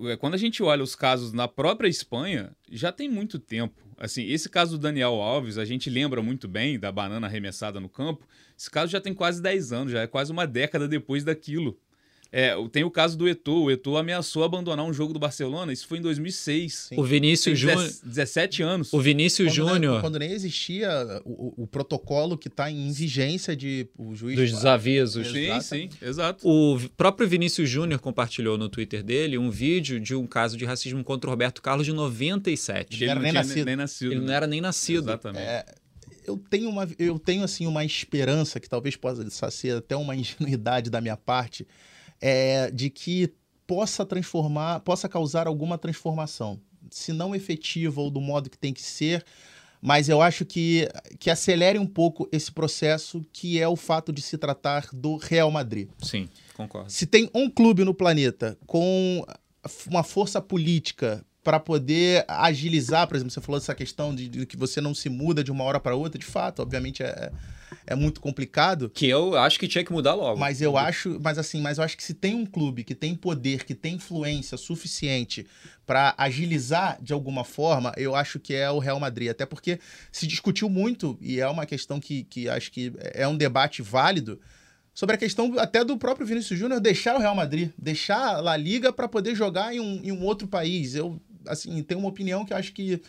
[0.00, 3.82] é, quando a gente olha os casos na própria Espanha, já tem muito tempo.
[3.96, 7.88] Assim, esse caso do Daniel Alves, a gente lembra muito bem da banana arremessada no
[7.88, 8.26] campo.
[8.58, 11.78] Esse caso já tem quase 10 anos, já é quase uma década depois daquilo.
[12.36, 13.66] É, tem o caso do Eto'o.
[13.66, 15.72] O Eto'o ameaçou abandonar um jogo do Barcelona.
[15.72, 16.90] Isso foi em 2006.
[16.96, 17.88] O Vinícius Júnior...
[18.02, 18.92] 17 anos.
[18.92, 20.00] O Vinícius Júnior...
[20.00, 20.90] Quando nem existia
[21.24, 24.34] o, o protocolo que está em vigência de o juiz...
[24.36, 25.28] Dos desavisos.
[25.28, 26.44] Sim, sim, exato.
[26.44, 31.04] O próprio Vinícius Júnior compartilhou no Twitter dele um vídeo de um caso de racismo
[31.04, 32.96] contra o Roberto Carlos de 97.
[32.96, 33.64] Ele, ele não nem, nascido.
[33.64, 34.10] nem nascido.
[34.10, 34.26] Ele né?
[34.26, 35.04] não era nem nascido.
[35.04, 35.46] Exatamente.
[35.46, 35.64] É,
[36.26, 40.90] eu tenho uma eu tenho assim uma esperança que talvez possa ser até uma ingenuidade
[40.90, 41.64] da minha parte
[42.26, 43.30] é, de que
[43.66, 46.58] possa transformar, possa causar alguma transformação,
[46.90, 49.22] se não efetiva ou do modo que tem que ser,
[49.78, 54.22] mas eu acho que, que acelere um pouco esse processo, que é o fato de
[54.22, 55.90] se tratar do Real Madrid.
[56.00, 56.90] Sim, concordo.
[56.90, 59.22] Se tem um clube no planeta com
[59.90, 64.56] uma força política para poder agilizar, por exemplo, você falou dessa questão de, de, que
[64.56, 67.30] você não se muda de uma hora para outra, de fato, obviamente é,
[67.86, 68.90] é muito complicado.
[68.90, 70.38] Que eu acho que tinha que mudar logo.
[70.38, 73.14] Mas eu acho, mas assim, mas eu acho que se tem um clube que tem
[73.14, 75.46] poder, que tem influência suficiente
[75.86, 79.30] para agilizar de alguma forma, eu acho que é o Real Madrid.
[79.30, 79.78] Até porque
[80.10, 84.40] se discutiu muito, e é uma questão que, que acho que é um debate válido,
[84.94, 88.56] sobre a questão até do próprio Vinícius Júnior deixar o Real Madrid, deixar a La
[88.56, 90.94] Liga para poder jogar em um, em um outro país.
[90.94, 93.02] Eu assim, tenho uma opinião que eu acho que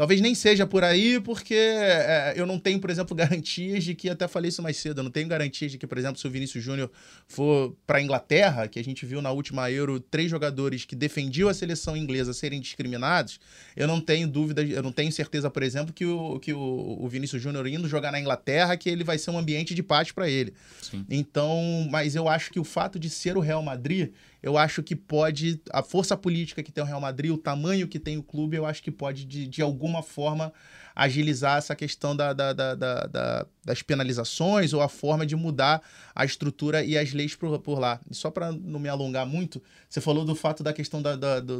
[0.00, 4.08] Talvez nem seja por aí, porque é, eu não tenho, por exemplo, garantias de que,
[4.08, 6.30] até falei isso mais cedo, eu não tenho garantias de que, por exemplo, se o
[6.30, 6.90] Vinícius Júnior
[7.28, 11.50] for para a Inglaterra, que a gente viu na última Euro três jogadores que defendiam
[11.50, 13.38] a seleção inglesa serem discriminados,
[13.76, 17.06] eu não tenho dúvida, eu não tenho certeza, por exemplo, que o, que o, o
[17.06, 20.30] Vinícius Júnior indo jogar na Inglaterra, que ele vai ser um ambiente de paz para
[20.30, 20.54] ele.
[20.80, 21.04] Sim.
[21.10, 24.96] Então, mas eu acho que o fato de ser o Real Madrid eu acho que
[24.96, 28.56] pode, a força política que tem o Real Madrid, o tamanho que tem o clube,
[28.56, 30.52] eu acho que pode, de, de alguma forma,
[30.94, 35.82] agilizar essa questão da, da, da, da das penalizações ou a forma de mudar
[36.14, 38.00] a estrutura e as leis por, por lá.
[38.10, 41.02] E só para não me alongar muito, você falou do fato da questão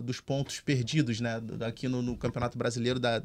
[0.03, 1.41] dos pontos perdidos, né?
[1.67, 3.19] Aqui no, no Campeonato Brasileiro da,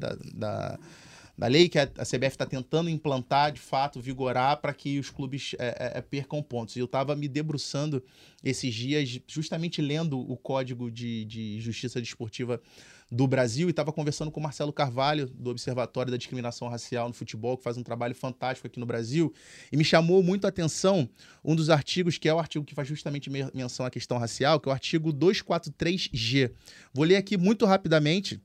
[1.36, 5.54] da, lei que a, CBF está tentando implantar, de fato, vigorar para que os clubes
[5.58, 6.76] é, é, é percam pontos.
[6.76, 8.02] Eu estava me debruçando
[8.42, 12.60] esses dias, justamente lendo o Código de, de Justiça Desportiva
[13.10, 17.14] do Brasil e estava conversando com o Marcelo Carvalho, do Observatório da Discriminação Racial no
[17.14, 19.32] Futebol, que faz um trabalho fantástico aqui no Brasil,
[19.70, 21.08] e me chamou muito a atenção
[21.44, 24.68] um dos artigos, que é o artigo que faz justamente menção à questão racial, que
[24.68, 26.52] é o artigo 243G.
[26.92, 28.40] Vou ler aqui muito rapidamente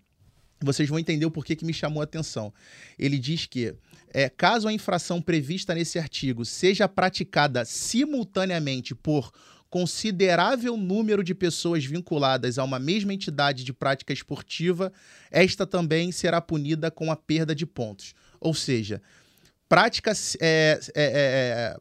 [0.62, 2.54] vocês vão entender o porquê que me chamou a atenção.
[2.98, 3.74] Ele diz que,
[4.14, 9.32] é, caso a infração prevista nesse artigo seja praticada simultaneamente por
[9.70, 14.92] considerável número de pessoas vinculadas a uma mesma entidade de prática esportiva,
[15.32, 18.14] esta também será punida com a perda de pontos.
[18.40, 19.02] Ou seja,
[19.70, 21.78] prática é, é, é, é,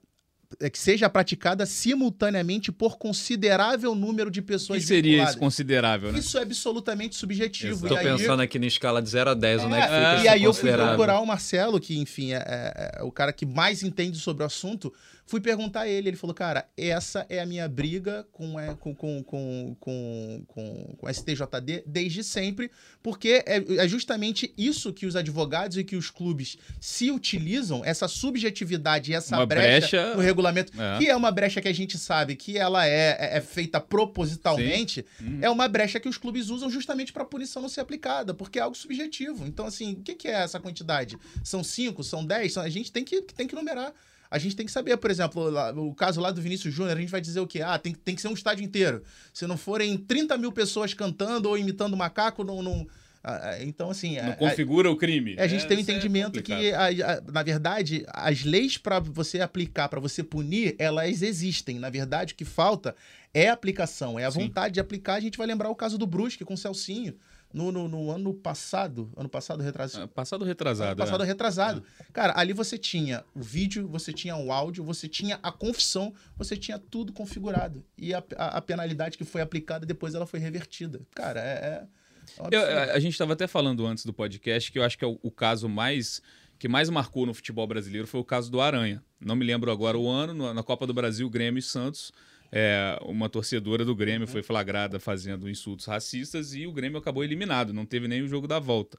[0.70, 5.34] que seja praticada simultaneamente por considerável número de pessoas que seria vinculadas.
[5.34, 6.18] isso considerável, né?
[6.18, 7.86] Isso é absolutamente subjetivo.
[7.86, 10.42] Estou pensando aqui na escala de 0 a 10, é, onde é fica E aí
[10.42, 14.18] eu fui procurar o Marcelo, que, enfim, é, é, é, o cara que mais entende
[14.18, 14.92] sobre o assunto,
[15.30, 18.92] Fui perguntar a ele, ele falou, cara, essa é a minha briga com, é, com,
[18.92, 22.68] com, com, com, com, com STJD desde sempre,
[23.00, 28.08] porque é, é justamente isso que os advogados e que os clubes se utilizam, essa
[28.08, 30.98] subjetividade e essa uma brecha, brecha no regulamento, é.
[30.98, 35.06] que é uma brecha que a gente sabe que ela é, é, é feita propositalmente,
[35.20, 35.38] uhum.
[35.40, 38.58] é uma brecha que os clubes usam justamente para a punição não ser aplicada, porque
[38.58, 39.46] é algo subjetivo.
[39.46, 41.16] Então, assim, o que, que é essa quantidade?
[41.44, 42.02] São cinco?
[42.02, 42.58] São dez?
[42.58, 43.94] A gente tem que, tem que numerar
[44.30, 47.00] a gente tem que saber, por exemplo, lá, o caso lá do Vinícius Júnior, a
[47.00, 47.62] gente vai dizer o quê?
[47.62, 49.02] Ah, tem, tem que ser um estádio inteiro.
[49.34, 52.62] Se não forem 30 mil pessoas cantando ou imitando macaco, não.
[52.62, 52.86] não
[53.24, 54.20] ah, ah, então, assim.
[54.20, 55.34] Não a, configura a, o crime.
[55.36, 59.00] A gente é, tem um é entendimento é que, a, na verdade, as leis para
[59.00, 61.80] você aplicar, para você punir, elas existem.
[61.80, 62.94] Na verdade, o que falta
[63.34, 64.42] é a aplicação, é a Sim.
[64.42, 65.14] vontade de aplicar.
[65.14, 67.16] A gente vai lembrar o caso do Brusque com o Celcinho
[67.52, 70.08] no, no, no, ano passado, ano passado retrasado.
[70.08, 70.96] Passado retrasado.
[70.96, 71.26] Passado é.
[71.26, 71.84] retrasado.
[71.98, 72.04] É.
[72.12, 76.56] Cara, ali você tinha o vídeo, você tinha o áudio, você tinha a confissão, você
[76.56, 77.84] tinha tudo configurado.
[77.98, 81.00] E a, a, a penalidade que foi aplicada depois ela foi revertida.
[81.14, 81.44] Cara, é.
[81.44, 84.96] é, é eu, a, a, gente estava até falando antes do podcast que eu acho
[84.96, 86.22] que é o, o caso mais
[86.58, 89.02] que mais marcou no futebol brasileiro foi o caso do Aranha.
[89.18, 92.12] Não me lembro agora o ano, na Copa do Brasil, Grêmio e Santos
[92.52, 97.72] é, uma torcedora do Grêmio foi flagrada fazendo insultos racistas e o Grêmio acabou eliminado,
[97.72, 98.98] não teve nem o jogo da volta.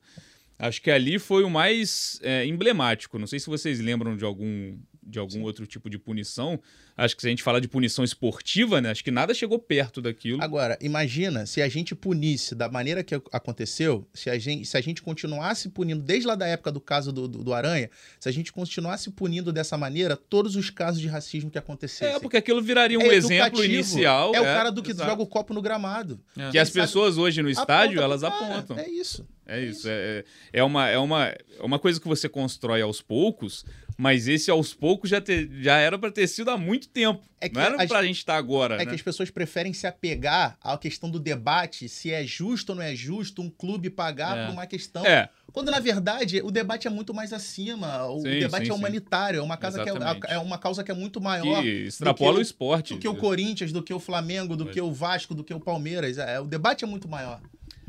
[0.57, 3.17] Acho que ali foi o mais é, emblemático.
[3.17, 6.59] Não sei se vocês lembram de algum de algum outro tipo de punição.
[6.95, 8.91] Acho que se a gente falar de punição esportiva, né?
[8.91, 10.41] Acho que nada chegou perto daquilo.
[10.41, 14.81] Agora, imagina se a gente punisse da maneira que aconteceu, se a gente, se a
[14.81, 18.31] gente continuasse punindo, desde lá da época do caso do, do, do Aranha, se a
[18.31, 22.15] gente continuasse punindo dessa maneira todos os casos de racismo que acontecessem.
[22.15, 24.35] É, porque aquilo viraria um É exemplo inicial.
[24.35, 25.09] É, o cara do que exato.
[25.09, 26.19] joga o copo no gramado.
[26.37, 26.51] É.
[26.51, 28.77] Que as sabe- pessoas hoje no estádio, Aponta elas apontam.
[28.77, 29.25] É isso.
[29.45, 29.87] É isso.
[29.89, 33.65] É, é, uma, é, uma, é uma coisa que você constrói aos poucos,
[34.01, 37.21] mas esse aos poucos já, te- já era para ter sido há muito tempo.
[37.39, 38.85] É que Não era as- pra gente estar agora, É né?
[38.87, 42.83] que as pessoas preferem se apegar à questão do debate, se é justo ou não
[42.83, 44.45] é justo um clube pagar É.
[44.47, 45.05] por uma questão.
[45.05, 48.07] É, Quando, na verdade, o debate é muito mais acima.
[48.07, 48.79] O Sim, debate sim, é sim.
[48.79, 52.31] humanitário, é uma, casa que é, é uma causa que é muito que maior extrapola
[52.31, 52.93] do que o esporte.
[52.95, 55.59] do que o Corinthians, do que o Flamengo, do que o Vasco, do que o
[55.59, 56.17] Palmeiras.
[56.17, 57.39] É, o debate é muito maior.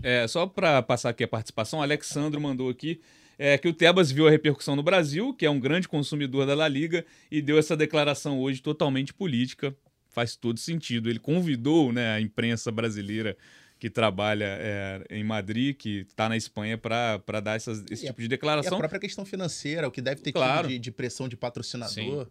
[0.02, 3.00] É, só para passar aqui a participação, o Alexandro mandou aqui
[3.44, 6.54] é, que o Tebas viu a repercussão no Brasil, que é um grande consumidor da
[6.54, 9.74] La Liga, e deu essa declaração hoje totalmente política.
[10.10, 11.10] Faz todo sentido.
[11.10, 13.36] Ele convidou né, a imprensa brasileira
[13.80, 18.10] que trabalha é, em Madrid, que está na Espanha, para dar essas- esse E a-
[18.10, 18.78] tipo de E a declaração.
[18.78, 20.68] própria questão financeira, o que deve ter Claro.
[20.68, 22.28] tido de, de pressão de patrocinador.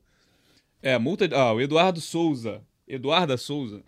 [0.81, 1.27] É, multa.
[1.27, 2.61] de- Ah, o Eduardo Souza.
[2.87, 3.83] Eduarda Souza.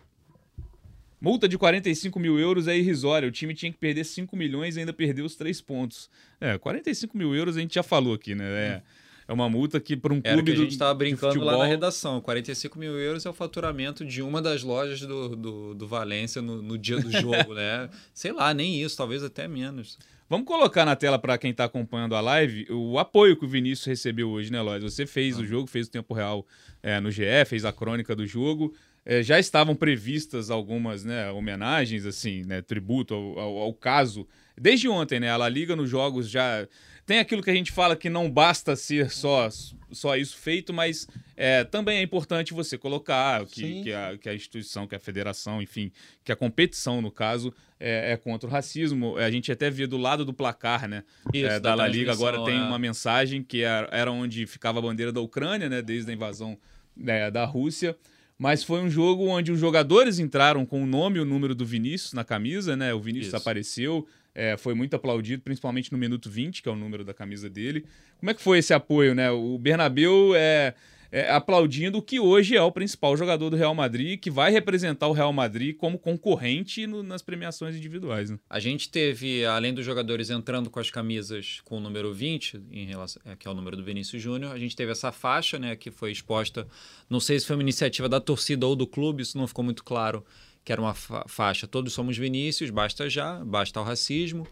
[1.24, 3.26] Multa de 45 mil euros é irrisória.
[3.26, 6.10] O time tinha que perder 5 milhões e ainda perdeu os três pontos.
[6.38, 8.44] É, 45 mil euros a gente já falou aqui, né?
[8.44, 8.82] É,
[9.26, 11.64] é uma multa que para um Era clube que a gente estava brincando lá na
[11.64, 12.20] redação.
[12.20, 16.60] 45 mil euros é o faturamento de uma das lojas do, do, do Valência no,
[16.60, 17.88] no dia do jogo, né?
[18.12, 19.98] Sei lá, nem isso, talvez até menos.
[20.28, 23.86] Vamos colocar na tela para quem está acompanhando a live o apoio que o Vinícius
[23.86, 24.82] recebeu hoje, né, Lois?
[24.82, 26.46] Você fez o jogo, fez o tempo real
[26.82, 28.74] é, no GE, fez a crônica do jogo.
[29.06, 34.26] É, já estavam previstas algumas né, homenagens, assim, né, tributo ao, ao- ao caso.
[34.56, 35.30] Desde ontem, né?
[35.30, 36.66] A La Liga nos jogos já.
[37.04, 39.48] Tem aquilo que a gente fala que não basta ser só,
[39.90, 44.34] só isso feito, mas é, também é importante você colocar que, que, a, que a
[44.34, 45.92] instituição, que a federação, enfim,
[46.24, 49.18] que a competição, no caso, é, é contra o racismo.
[49.18, 51.04] A gente até via do lado do placar, né?
[51.32, 52.62] Isso, é, da da La Liga agora tem é.
[52.62, 55.82] uma mensagem que era, era onde ficava a bandeira da Ucrânia, né?
[55.82, 56.56] Desde a invasão
[56.96, 57.94] né, da Rússia.
[58.38, 61.64] Mas foi um jogo onde os jogadores entraram com o nome e o número do
[61.64, 62.92] Vinícius na camisa, né?
[62.92, 63.36] O Vinícius Isso.
[63.36, 67.48] apareceu, é, foi muito aplaudido, principalmente no minuto 20, que é o número da camisa
[67.48, 67.84] dele.
[68.18, 69.30] Como é que foi esse apoio, né?
[69.30, 70.74] O Bernabeu é,
[71.16, 75.06] é, aplaudindo o que hoje é o principal jogador do Real Madrid, que vai representar
[75.06, 78.38] o Real Madrid como concorrente no- nas premiações individuais, né?
[78.50, 82.84] A gente teve, além dos jogadores entrando com as camisas com o número 20, em
[82.86, 85.76] relação, é, que é o número do Vinícius Júnior, a gente teve essa faixa, né,
[85.76, 86.66] que foi exposta,
[87.08, 89.84] não sei se foi uma iniciativa da torcida ou do clube, isso não ficou muito
[89.84, 90.24] claro,
[90.64, 94.48] que era uma fa- faixa, todos somos Vinícius, basta já, basta o racismo.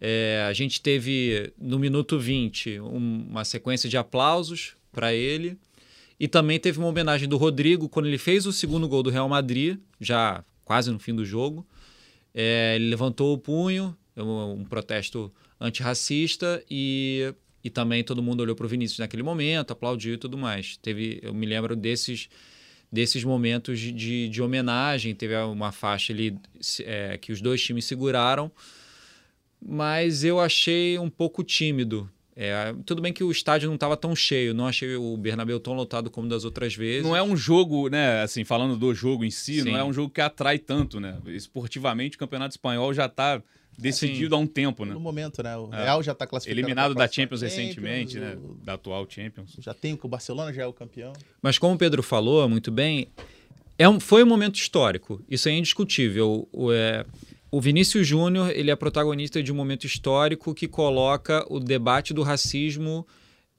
[0.00, 5.56] É, a gente teve, no minuto 20, um- uma sequência de aplausos para ele,
[6.18, 9.28] e também teve uma homenagem do Rodrigo, quando ele fez o segundo gol do Real
[9.28, 11.66] Madrid, já quase no fim do jogo,
[12.32, 18.54] é, ele levantou o punho, um, um protesto antirracista e, e também todo mundo olhou
[18.54, 20.76] para o Vinícius naquele momento, aplaudiu e tudo mais.
[20.76, 22.28] Teve, eu me lembro desses
[22.94, 26.38] desses momentos de, de, de homenagem, teve uma faixa ali
[26.82, 28.52] é, que os dois times seguraram,
[29.60, 32.08] mas eu achei um pouco tímido.
[32.36, 35.72] É, tudo bem que o estádio não estava tão cheio, não achei o Bernabéu tão
[35.74, 37.04] lotado como das outras vezes.
[37.06, 38.22] Não é um jogo, né?
[38.22, 39.70] Assim, falando do jogo em si, Sim.
[39.70, 41.16] não é um jogo que atrai tanto, né?
[41.26, 43.40] Esportivamente, o Campeonato Espanhol já tá
[43.78, 44.94] decidido há um tempo, né?
[44.94, 45.56] No momento, né?
[45.56, 45.84] O É.
[45.84, 46.58] Real já está classificado.
[46.60, 48.36] Eliminado da próxima Champions recentemente, né?
[48.36, 49.54] o- Da atual Champions.
[49.60, 51.12] Já tem que o Barcelona já é o campeão.
[51.40, 53.08] Mas como o Pedro falou muito bem,
[53.78, 55.20] é um, foi um momento histórico.
[55.28, 56.48] Isso é indiscutível.
[56.52, 57.04] O, é,
[57.54, 62.24] o Vinícius Júnior ele é protagonista de um momento histórico que coloca o debate do
[62.24, 63.06] racismo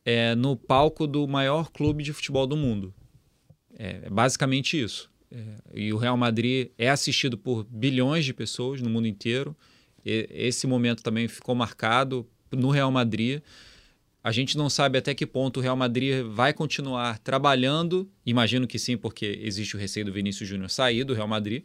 [0.04, 2.94] é, no palco do maior clube de futebol do mundo.
[3.80, 5.10] É, é basicamente isso.
[5.32, 5.40] É,
[5.74, 9.56] e o Real Madrid é assistido por bilhões de pessoas no mundo inteiro.
[10.06, 13.42] E, esse momento também ficou marcado no Real Madrid.
[14.22, 18.78] A gente não sabe até que ponto o Real Madrid vai continuar trabalhando, imagino que
[18.78, 21.64] sim, porque existe o receio do Vinícius Júnior sair do Real Madrid.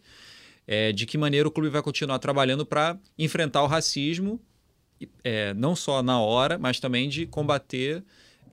[0.72, 4.40] É, de que maneira o clube vai continuar trabalhando para enfrentar o racismo,
[5.24, 8.04] é, não só na hora, mas também de combater,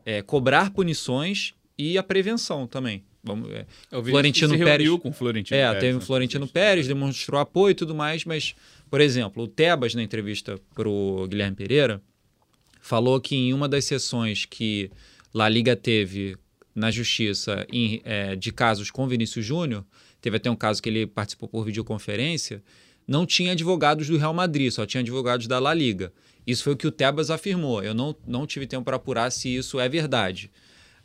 [0.03, 3.03] é, cobrar punições e a prevenção também.
[3.23, 6.03] Vamos, é, É, Florentino Pérez- com o Florentino é, Pérez, teve né?
[6.03, 8.55] Florentino Pérez, demonstrou apoio e tudo mais, mas,
[8.89, 12.01] por exemplo, o Tebas, na entrevista para o Guilherme Pereira,
[12.81, 14.89] falou que em uma das sessões que
[15.31, 16.35] La Liga teve
[16.73, 19.85] na justiça em, é, de casos com Vinícius Júnior,
[20.27, 22.61] teve até um caso que ele participou por videoconferência,
[23.07, 26.11] não tinha advogados do Real Madrid, só tinha advogados da La Liga.
[26.45, 27.81] Isso foi o que o Tebas afirmou.
[27.81, 30.51] Eu não, não tive tempo para apurar se isso é verdade.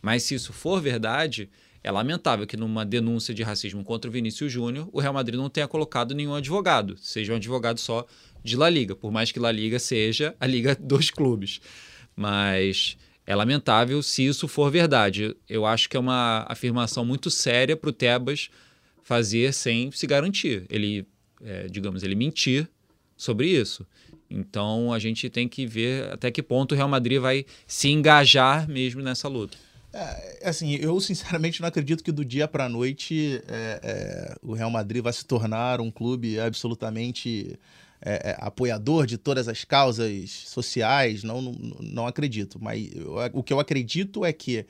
[0.00, 1.48] Mas se isso for verdade,
[1.84, 5.48] é lamentável que numa denúncia de racismo contra o Vinícius Júnior, o Real Madrid não
[5.48, 8.04] tenha colocado nenhum advogado, seja um advogado só
[8.42, 11.60] de La Liga, por mais que La Liga seja a liga dos clubes.
[12.16, 15.36] Mas é lamentável se isso for verdade.
[15.48, 18.50] Eu acho que é uma afirmação muito séria para o Tebas
[19.02, 20.64] fazer sem se garantir.
[20.68, 21.06] Ele,
[21.44, 22.68] é, digamos, ele mentir
[23.16, 23.86] sobre isso.
[24.30, 28.68] Então a gente tem que ver até que ponto o Real Madrid vai se engajar
[28.68, 29.56] mesmo nessa luta.
[29.92, 34.54] É, assim, eu sinceramente não acredito que do dia para a noite é, é, o
[34.54, 37.58] Real Madrid vai se tornar um clube absolutamente
[38.00, 41.22] é, é, apoiador de todas as causas sociais.
[41.22, 42.58] Não, não, não acredito.
[42.60, 44.64] Mas eu, o que eu acredito é que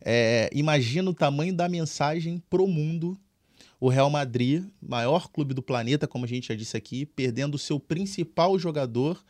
[0.00, 3.16] é, imagina o tamanho da mensagem pro mundo
[3.82, 7.58] o Real Madrid, maior clube do planeta, como a gente já disse aqui, perdendo o
[7.58, 9.20] seu principal jogador,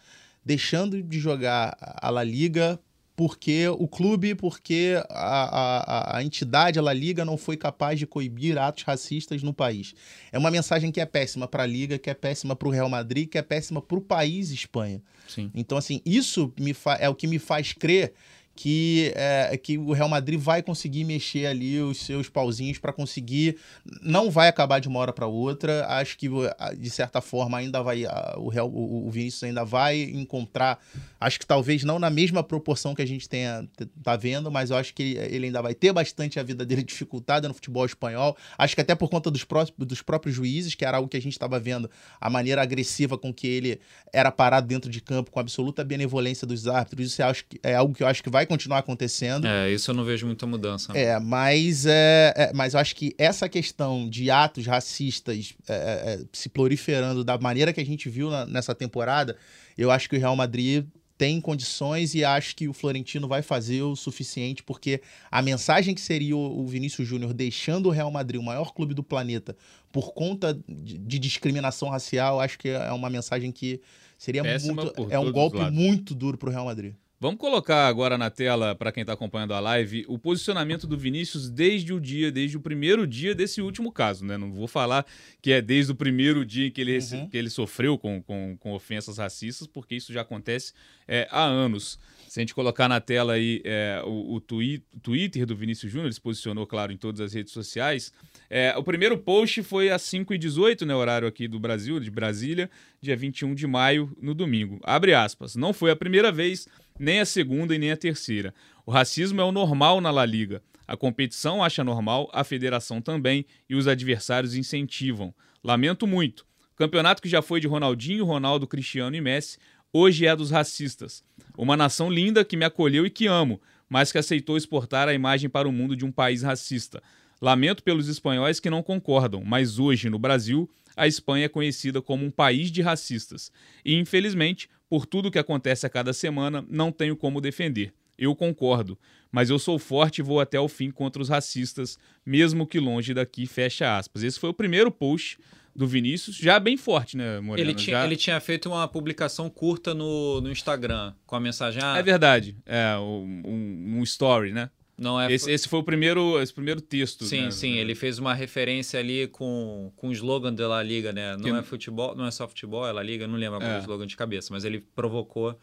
[0.45, 2.79] deixando de jogar a La Liga
[3.17, 8.07] porque o clube, porque a, a, a entidade, a La Liga, não foi capaz de
[8.07, 9.95] coibir atos racistas no país.
[10.31, 12.91] É uma mensagem que é péssima para a Liga, que é péssima para o Real
[12.91, 15.01] Madrid, que é péssima para o país Espanha.
[15.29, 15.51] Sim.
[15.55, 16.53] Então, assim, isso
[16.99, 18.13] é o que me faz crer
[18.55, 23.57] que, é, que o Real Madrid vai conseguir mexer ali os seus pauzinhos para conseguir.
[24.03, 25.87] Não vai acabar de uma hora para outra.
[25.89, 26.29] Acho que,
[26.77, 28.05] de certa forma, ainda vai.
[28.37, 30.79] O, Real, o, Vinícius ainda vai encontrar.
[31.19, 33.69] Acho que talvez não na mesma proporção que a gente tenha
[34.03, 37.49] tá vendo, mas eu acho que ele ainda vai ter bastante a vida dele dificultada
[37.49, 38.37] no futebol espanhol.
[38.59, 41.23] Acho que até por conta dos, pró dos próprios juízes, que era algo que a
[41.23, 41.91] gente estava vendo,
[42.21, 43.81] a maneira agressiva com que ele
[44.13, 47.13] era parado dentro de campo, com absoluta benevolência dos árbitros.
[47.13, 47.33] Isso é,
[47.63, 49.47] é algo que eu acho que vai vai continuar acontecendo.
[49.47, 50.93] É, isso eu não vejo muita mudança.
[50.97, 56.15] É, mas, é, é, mas eu acho que essa questão de atos racistas é, é,
[56.15, 59.37] é, se proliferando da maneira que a gente viu na, nessa temporada,
[59.79, 60.85] eu acho que o Real Madrid
[61.17, 66.01] tem condições e acho que o Florentino vai fazer o suficiente, porque a mensagem que
[66.01, 69.57] seria o Vinícius Júnior deixando o Real Madrid, o maior clube do planeta,
[69.93, 73.81] por conta de, de discriminação racial, acho que é uma mensagem que
[74.19, 75.07] seria Péssima muito.
[75.11, 76.95] É um golpe muito duro para o Real Madrid.
[77.23, 81.49] Vamos colocar agora na tela, para quem está acompanhando a live, o posicionamento do Vinícius
[81.49, 84.37] desde o dia, desde o primeiro dia desse último caso, né?
[84.37, 85.07] Não vou falar
[85.41, 87.29] que é desde o primeiro dia que ele, uhum.
[87.29, 90.73] que ele sofreu com, com, com, ofensas racistas, porque isso já acontece
[91.07, 91.97] é, há anos.
[92.33, 96.07] Se a gente colocar na tela aí é, o, o, twi Twitter do Vinícius Júnior,
[96.07, 98.11] ele se posicionou, claro, em todas as redes sociais.
[98.49, 102.71] É, o primeiro post foi às 5h18, né, horário aqui do Brasil, de Brasília,
[103.03, 104.81] dia 21 de maio, no domingo.
[104.83, 105.57] Abre aspas.
[105.57, 106.67] Não foi a primeira vez
[106.99, 108.55] nem a segunda e nem a terceira.
[108.87, 110.63] O racismo é o normal na La Liga.
[110.89, 115.35] A competição acha normal, a federação também e os adversários incentivam.
[115.63, 116.47] Lamento muito.
[116.77, 119.59] Campeonato que já foi de Ronaldinho, Ronaldo, Cristiano e Messi,
[119.93, 121.23] hoje é dos racistas.
[121.57, 125.51] Uma nação linda que me acolheu e que amo, mas que aceitou exportar a imagem
[125.51, 127.03] para o mundo de um país racista.
[127.41, 132.25] Lamento pelos espanhóis que não concordam, mas hoje, no Brasil, a Espanha é conhecida como
[132.25, 133.51] um país de racistas.
[133.85, 137.93] E, infelizmente, por tudo que acontece a cada semana, não tenho como defender.
[138.17, 138.99] Eu concordo,
[139.31, 143.13] mas eu sou forte e vou até o fim contra os racistas, mesmo que longe
[143.13, 144.23] daqui, fecha aspas.
[144.23, 145.39] Esse foi o primeiro post
[145.75, 147.69] do Vinícius, já bem forte, né, Moreno?
[147.69, 148.05] Ele tinha, já...
[148.05, 151.83] ele tinha feito uma publicação curta no, no Instagram, com a mensagem...
[151.83, 154.71] Ah, é verdade, é, um, um story, né?
[154.99, 155.33] Não é...
[155.33, 157.25] Esse, esse foi o primeiro, esse primeiro texto.
[157.25, 157.51] Sim, né?
[157.51, 157.73] sim.
[157.73, 161.37] Ele fez uma referência ali com, com o slogan da La Liga, né?
[161.37, 161.51] Não que...
[161.51, 163.79] é futebol, não é só futebol, é La Liga, não lembro é.
[163.79, 165.59] o slogan de cabeça, mas ele provocou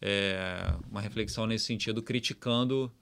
[0.00, 2.92] é, uma reflexão nesse sentido, criticando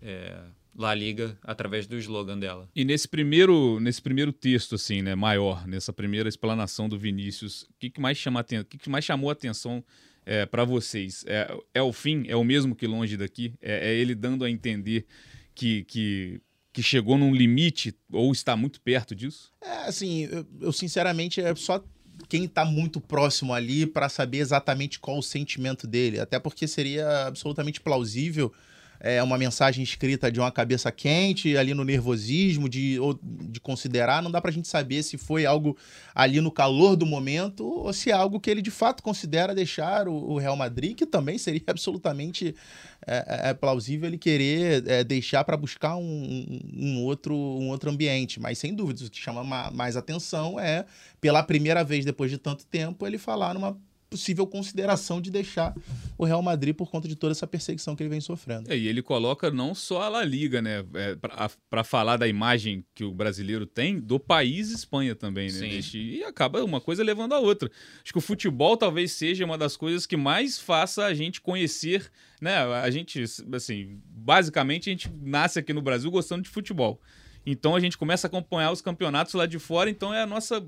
[0.00, 0.38] é,
[0.76, 2.68] La Liga através do slogan dela.
[2.74, 7.68] E nesse primeiro, nesse primeiro texto, assim, né, maior, nessa primeira explanação do Vinícius, o
[7.78, 9.84] que, que mais chama o que, que mais chamou a atenção
[10.26, 11.24] é, para vocês?
[11.26, 12.24] É, é o fim?
[12.26, 13.54] É o mesmo que longe daqui?
[13.60, 15.06] É, é ele dando a entender
[15.54, 16.40] que, que,
[16.72, 19.52] que chegou num limite ou está muito perto disso?
[19.62, 21.84] É, assim, eu, eu sinceramente é só
[22.28, 26.18] quem está muito próximo ali para saber exatamente qual o sentimento dele.
[26.18, 28.52] Até porque seria absolutamente plausível
[29.00, 34.22] é, uma mensagem escrita de uma cabeça quente, ali no nervosismo, de, ou, de considerar.
[34.22, 35.76] Não dá para a gente saber se foi algo
[36.14, 40.08] ali no calor do momento ou se é algo que ele de fato considera deixar
[40.08, 42.54] o, o Real Madrid, que também seria absolutamente
[43.06, 47.90] é, é, é plausível ele querer é, deixar para buscar um, um, outro, um outro
[47.90, 48.40] ambiente.
[48.40, 50.86] Mas sem dúvida, o que chama mais atenção é,
[51.20, 53.78] pela primeira vez depois de tanto tempo, ele falar numa
[54.14, 55.74] possível consideração de deixar
[56.16, 58.72] o Real Madrid por conta de toda essa perseguição que ele vem sofrendo.
[58.72, 60.84] É, e ele coloca não só a La Liga, né?
[60.94, 61.16] É,
[61.68, 65.82] para falar da imagem que o brasileiro tem do país Espanha também, né?
[65.82, 65.98] Sim.
[65.98, 67.68] E acaba uma coisa levando a outra.
[68.04, 72.08] Acho que o futebol talvez seja uma das coisas que mais faça a gente conhecer,
[72.40, 72.56] né?
[72.56, 77.00] A gente, assim, basicamente a gente nasce aqui no Brasil gostando de futebol.
[77.44, 80.64] Então a gente começa a acompanhar os campeonatos lá de fora, então é a nossa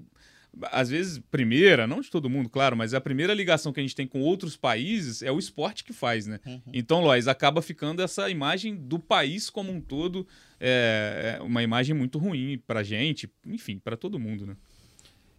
[0.65, 3.95] às vezes, primeira, não de todo mundo, claro, mas a primeira ligação que a gente
[3.95, 6.41] tem com outros países é o esporte que faz, né?
[6.47, 6.61] Uhum.
[6.73, 10.27] Então, Lois, acaba ficando essa imagem do país como um todo,
[10.59, 14.57] é, é uma imagem muito ruim pra gente, enfim, para todo mundo, né?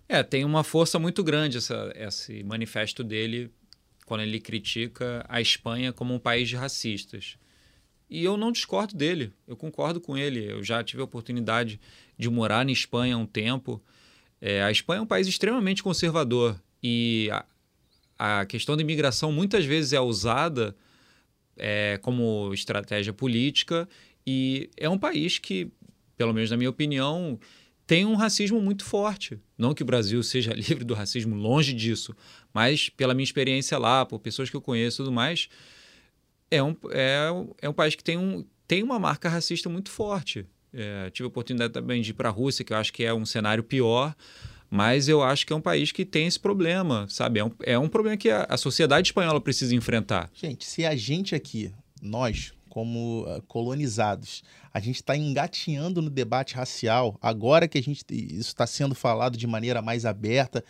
[0.09, 3.51] É, tem uma força muito grande essa, esse manifesto dele
[4.05, 7.37] quando ele critica a Espanha como um país de racistas.
[8.09, 10.49] E eu não discordo dele, eu concordo com ele.
[10.49, 11.77] Eu já tive a oportunidade
[12.17, 13.83] de morar na Espanha há um tempo.
[14.41, 17.45] É, a Espanha é um país extremamente conservador e a,
[18.41, 20.75] a questão da imigração muitas vezes é usada
[21.57, 23.87] é, como estratégia política
[24.25, 25.71] e é um país que,
[26.15, 27.39] pelo menos na minha opinião,
[27.87, 29.39] tem um racismo muito forte.
[29.57, 32.15] Não que o Brasil seja livre do racismo, longe disso,
[32.53, 35.47] mas pela minha experiência lá, por pessoas que eu conheço e tudo mais,
[36.51, 37.29] é um, é,
[37.61, 40.45] é um país que tem, um, tem uma marca racista muito forte.
[40.73, 43.13] É, tive a oportunidade também de ir para a Rússia, que eu acho que é
[43.13, 44.15] um cenário pior,
[44.69, 47.39] mas eu acho que é um país que tem esse problema, sabe?
[47.39, 50.29] É um, é um problema que a, a sociedade espanhola precisa enfrentar.
[50.33, 54.43] Gente, se a gente aqui, nós, como uh, colonizados,
[54.73, 59.37] a gente está engatinhando no debate racial, agora que a gente isso está sendo falado
[59.37, 60.63] de maneira mais aberta,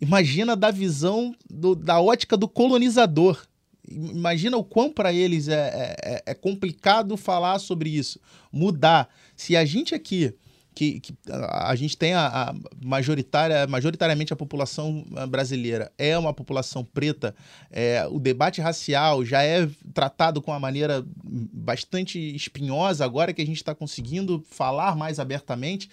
[0.00, 3.47] imagina da visão do, da ótica do colonizador.
[3.90, 8.20] Imagina o quão para eles é, é, é, complicado falar sobre isso,
[8.52, 9.08] mudar.
[9.36, 10.34] Se a gente aqui,
[10.74, 16.84] que, que a gente tem a, a, majoritária, majoritariamente a população brasileira é uma população
[16.84, 17.34] preta,
[17.70, 23.46] é, o debate racial já é tratado com uma maneira bastante espinhosa agora que a
[23.46, 25.88] gente está conseguindo falar mais abertamente.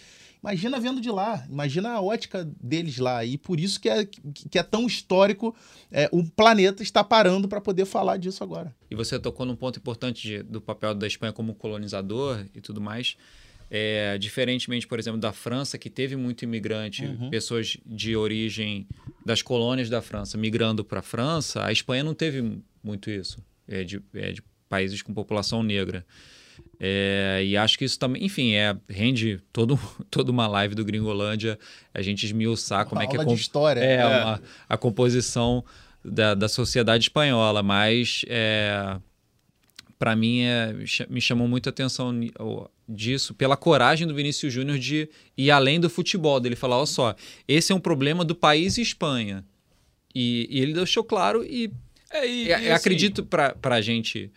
[0.46, 3.26] Imagina vendo de lá, imagina a ótica deles lá.
[3.26, 5.56] E por isso que é, que é tão histórico
[5.92, 8.76] é, o planeta está parando para poder falar disso agora.
[8.90, 12.80] E você tocou num ponto importante de, do papel da Espanha como colonizador e tudo
[12.80, 13.18] mais.
[13.72, 17.32] É, diferentemente, por exemplo, da França, que teve muito imigrante, uhum.
[17.32, 18.88] pessoas de origem
[19.26, 23.84] das colônias da França migrando para a França, a Espanha não teve muito isso, é
[23.84, 26.06] de, é de países com população negra.
[26.80, 31.58] É, e acho que isso também, enfim, é, rende todo, toda uma live do Gringolândia,
[31.94, 33.80] a gente esmiuçar como uma é que é, história.
[33.80, 34.06] É, é.
[34.06, 35.64] Uma, a composição
[36.04, 38.98] da, da sociedade espanhola, mas é,
[39.98, 40.76] para mim é,
[41.10, 42.14] me chamou muito a atenção
[42.88, 47.16] disso pela coragem do Vinícius Júnior de ir além do futebol, dele falar, olha só,
[47.48, 49.44] esse é um problema do país Espanha.
[50.14, 51.72] E, e ele deixou claro e,
[52.12, 54.32] é, e, e, e assim, acredito para a gente,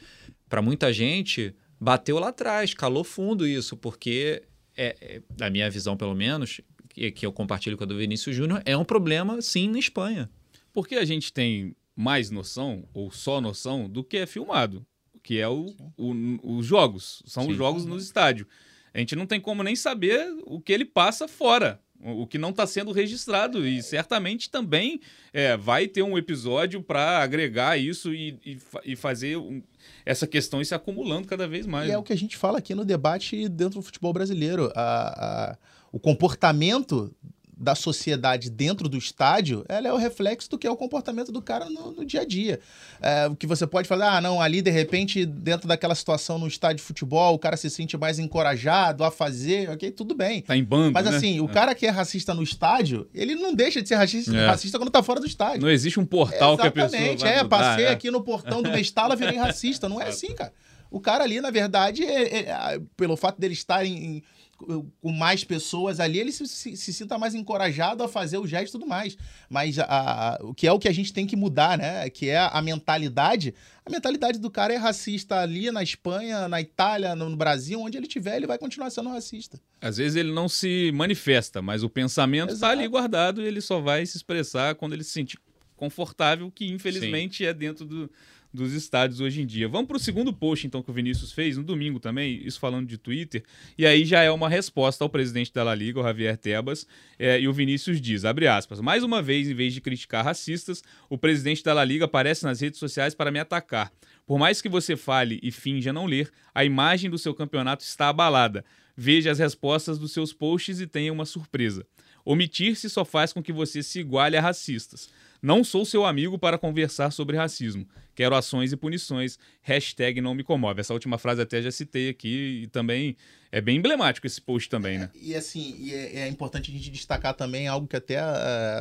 [0.48, 4.42] para muita gente, bateu lá atrás, calou fundo isso, porque,
[4.76, 8.34] é, é, na minha visão pelo menos, que, que eu compartilho com a do Vinícius
[8.34, 10.30] Júnior, é um problema sim na Espanha.
[10.72, 14.86] Porque a gente tem mais noção, ou só noção, do que é filmado,
[15.22, 15.66] que é o,
[15.96, 17.50] o os jogos, são sim.
[17.50, 18.46] os jogos no estádio.
[18.92, 22.50] A gente não tem como nem saber o que ele passa fora o que não
[22.50, 25.00] está sendo registrado e certamente também
[25.32, 29.62] é, vai ter um episódio para agregar isso e, e, e fazer um,
[30.06, 31.88] essa questão se acumulando cada vez mais.
[31.88, 34.70] E é o que a gente fala aqui no debate dentro do futebol brasileiro.
[34.74, 35.58] A, a,
[35.90, 37.14] o comportamento
[37.58, 41.42] da sociedade dentro do estádio, ela é o reflexo do que é o comportamento do
[41.42, 42.60] cara no, no dia a dia.
[43.02, 46.46] É, o que você pode falar, ah, não, ali de repente, dentro daquela situação no
[46.46, 50.42] estádio de futebol, o cara se sente mais encorajado a fazer, ok, tudo bem.
[50.42, 51.16] Tá em bando, Mas né?
[51.16, 51.52] assim, o é.
[51.52, 54.46] cara que é racista no estádio, ele não deixa de ser racista, é.
[54.46, 55.62] racista quando tá fora do estádio.
[55.62, 57.90] Não existe um portal que a pessoa Exatamente, é, mudar, passei é.
[57.90, 59.88] aqui no portão do Mestala, virei racista.
[59.88, 60.52] Não é assim, cara.
[60.90, 64.22] O cara ali, na verdade, é, é, pelo fato dele estar em,
[64.58, 68.70] com mais pessoas ali, ele se, se, se, sinta mais encorajado a fazer o gesto
[68.70, 69.16] e tudo mais.
[69.48, 72.10] Mas a, o que é o que a gente tem que mudar, né?
[72.10, 73.54] Que é a mentalidade.
[73.86, 77.96] A mentalidade do cara é racista ali na Espanha, na Itália, no, no Brasil, onde
[77.96, 79.60] ele estiver, ele vai continuar sendo racista.
[79.80, 83.80] Às vezes ele não se manifesta, mas o pensamento está ali guardado e ele só
[83.80, 85.38] vai se expressar quando ele se sentir
[85.76, 87.44] confortável, que infelizmente Sim.
[87.44, 88.10] é dentro do,
[88.52, 89.68] dos estádios hoje em dia.
[89.68, 92.86] Vamos para o segundo post, então, que o Vinícius fez, no domingo também, isso falando
[92.86, 93.42] de Twitter,
[93.76, 96.86] e aí já é uma resposta ao presidente da La Liga, o Javier Tebas,
[97.18, 100.82] é, e o Vinícius diz, abre aspas, mais uma vez, em vez de criticar racistas,
[101.08, 103.92] o presidente da La Liga aparece nas redes sociais para me atacar.
[104.26, 108.08] Por mais que você fale e finja não ler, a imagem do seu campeonato está
[108.08, 108.64] abalada.
[108.96, 111.86] veja as respostas dos seus posts e tenha uma surpresa.
[112.24, 115.08] Omitir-se só faz com que você se iguale a racistas.
[115.40, 117.86] Não sou seu amigo para conversar sobre racismo.
[118.14, 119.38] Quero ações e punições.
[119.62, 120.80] Hashtag não me comove.
[120.80, 123.16] Essa última frase até já citei aqui e também
[123.52, 125.10] é bem emblemático esse post também, né?
[125.14, 128.14] E assim, e é, é, importante a gente destacar também algo que até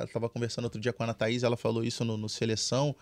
[0.03, 2.95] estava uh, conversando outro dia com a Ana Thaís, ela falou isso no, no Seleção,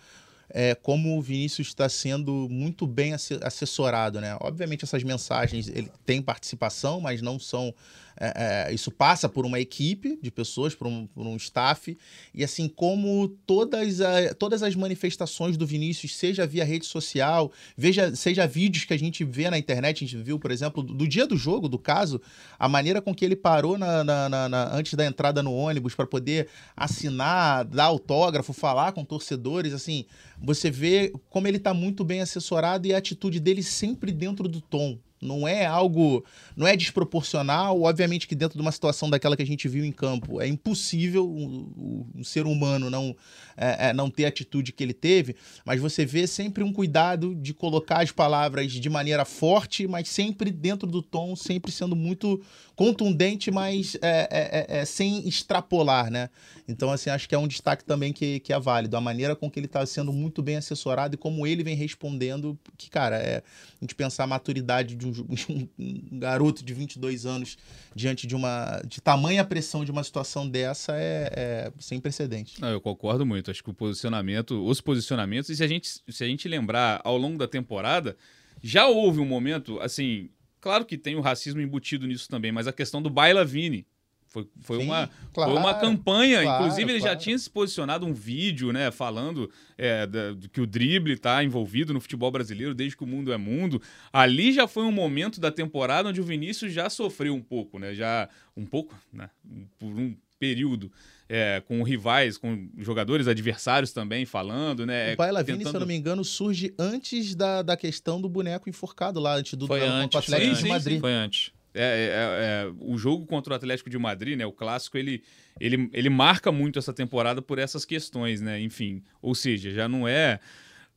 [0.50, 4.36] é, como o Vinícius está sendo muito bem assessorado, né?
[4.40, 7.74] Obviamente essas mensagens ele tem participação, mas não são
[8.18, 11.96] é, é, isso passa por uma equipe de pessoas, por um, por um staff,
[12.34, 18.16] e assim como todas, a, todas as manifestações do Vinícius, seja via rede social, veja,
[18.16, 21.26] seja vídeos que a gente vê na internet, a gente viu, por exemplo, do dia
[21.26, 22.20] do jogo, do caso,
[22.58, 25.94] a maneira com que ele parou na, na, na, na antes da entrada no ônibus
[25.94, 30.06] para poder assinar, dar autógrafo, falar com torcedores, assim,
[30.40, 34.60] você vê como ele está muito bem assessorado e a atitude dele sempre dentro do
[34.60, 36.24] tom, não é algo,
[36.56, 37.82] não é desproporcional.
[37.82, 41.28] Obviamente que dentro de uma situação daquela que a gente viu em campo, é impossível
[41.28, 43.14] um, um ser humano não,
[43.56, 47.34] é, é, não ter a atitude que ele teve, mas você vê sempre um cuidado
[47.34, 52.40] de colocar as palavras de maneira forte, mas sempre dentro do tom, sempre sendo muito
[52.74, 56.28] contundente, mas é, é, é, é sem extrapolar, né?
[56.68, 58.96] Então, assim, acho que é um destaque também que, que é válido.
[58.96, 62.58] A maneira com que ele está sendo muito bem assessorado e como ele vem respondendo,
[62.76, 65.12] que, cara, é a gente pensar a maturidade de um,
[65.78, 67.56] um garoto de 22 anos
[67.94, 72.60] diante de uma de tamanha pressão de uma situação dessa é, é sem precedente.
[72.60, 73.50] Não, eu concordo muito.
[73.50, 77.16] Acho que o posicionamento, os posicionamentos, e se a gente, se a gente lembrar ao
[77.16, 78.16] longo da temporada,
[78.62, 80.30] já houve um momento, assim,
[80.66, 83.86] Claro que tem o racismo embutido nisso também, mas a questão do Baila Vini.
[84.28, 86.42] Foi, foi, Sim, uma, claro, foi uma campanha.
[86.42, 87.14] Claro, Inclusive, ele claro.
[87.14, 88.90] já tinha se posicionado um vídeo, né?
[88.90, 93.32] Falando é, da, que o drible está envolvido no futebol brasileiro desde que o mundo
[93.32, 93.80] é mundo.
[94.12, 97.94] Ali já foi um momento da temporada onde o Vinícius já sofreu um pouco, né?
[97.94, 99.30] Já um pouco, né?
[99.78, 100.92] Por um período
[101.28, 105.14] é, com rivais, com jogadores adversários também falando, né?
[105.14, 105.70] O Baila Vini, tentando...
[105.70, 109.54] se eu não me engano, surge antes da, da questão do boneco enforcado lá, antes
[109.54, 111.00] do, foi do, antes, Atlético sim, de Madrid.
[111.00, 111.55] Foi antes.
[111.76, 114.46] É, é, é, o jogo contra o Atlético de Madrid, né?
[114.46, 115.22] O clássico, ele,
[115.60, 118.60] ele, ele marca muito essa temporada por essas questões, né?
[118.60, 120.40] Enfim, ou seja, já não é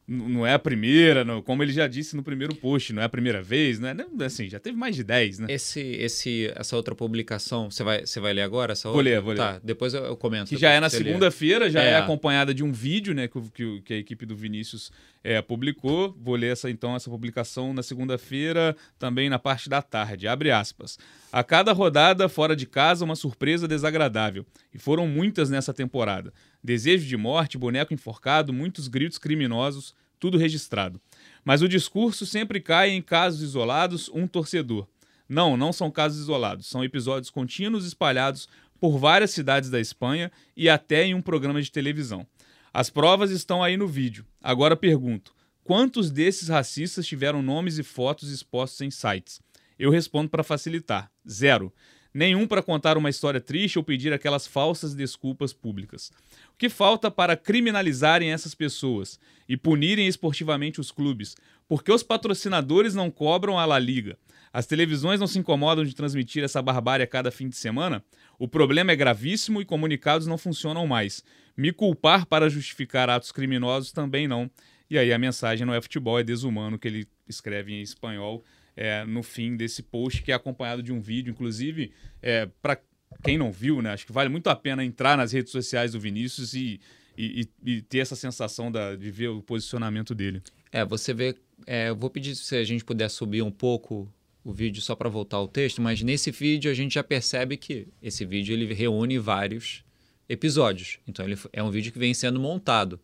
[0.09, 3.09] não é a primeira, não, como ele já disse no primeiro post, não é a
[3.09, 3.95] primeira vez, né?
[4.25, 5.47] Assim, já teve mais de 10, né?
[5.49, 8.73] Esse, esse, essa outra publicação, você vai, você vai ler agora?
[8.73, 9.11] Essa vou outra?
[9.11, 9.37] ler, vou ler.
[9.37, 10.49] Tá, depois eu, comento.
[10.49, 11.91] Que já é na segunda-feira, já é.
[11.91, 11.97] é.
[11.97, 14.91] acompanhada de um vídeo, né, que, que a equipe do Vinícius
[15.23, 16.15] é, publicou.
[16.19, 20.27] Vou ler essa, então, essa publicação na segunda-feira, também na parte da tarde.
[20.27, 20.97] Abre aspas.
[21.31, 24.43] A cada rodada, fora de casa, uma surpresa desagradável.
[24.73, 26.33] E foram muitas nessa temporada.
[26.63, 30.99] Desejo de morte, boneco enforcado, muitos gritos criminosos, tudo registrado.
[31.43, 34.87] Mas o discurso sempre cai em casos isolados, um torcedor.
[35.27, 38.49] Não, não são casos isolados, são episódios contínuos espalhados
[38.79, 42.25] por várias cidades da Espanha e até em um programa de televisão.
[42.73, 44.25] As provas estão aí no vídeo.
[44.41, 45.33] Agora pergunto:
[45.63, 49.41] quantos desses racistas tiveram nomes e fotos expostos em sites?
[49.77, 51.73] Eu respondo para facilitar: zero
[52.13, 56.11] nenhum para contar uma história triste ou pedir aquelas falsas desculpas públicas.
[56.53, 61.35] O que falta para criminalizarem essas pessoas e punirem esportivamente os clubes?
[61.67, 64.17] Porque os patrocinadores não cobram a La Liga.
[64.51, 68.03] As televisões não se incomodam de transmitir essa barbárie a cada fim de semana?
[68.39, 71.23] O problema é gravíssimo e comunicados não funcionam mais.
[71.55, 74.49] Me culpar para justificar atos criminosos também não.
[74.89, 78.43] E aí a mensagem não é futebol, é desumano que ele escreve em espanhol
[78.79, 82.79] é, no fim desse post, que é acompanhado de um vídeo, inclusive, é, para
[83.21, 83.91] quem não viu, né?
[83.91, 86.79] Acho que vale muito a pena entrar nas redes sociais do Vinícius e,
[87.17, 90.41] e, e ter essa sensação da, de ver o posicionamento dele.
[90.71, 91.35] É, você vê.
[91.67, 94.09] É, eu vou pedir se a gente puder subir um pouco
[94.45, 97.85] o vídeo só para voltar ao texto, mas nesse vídeo a gente já percebe que
[98.01, 99.83] esse vídeo ele reúne vários
[100.29, 100.99] episódios.
[101.05, 102.97] Então ele é um vídeo que vem sendo montado.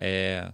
[0.00, 0.50] É,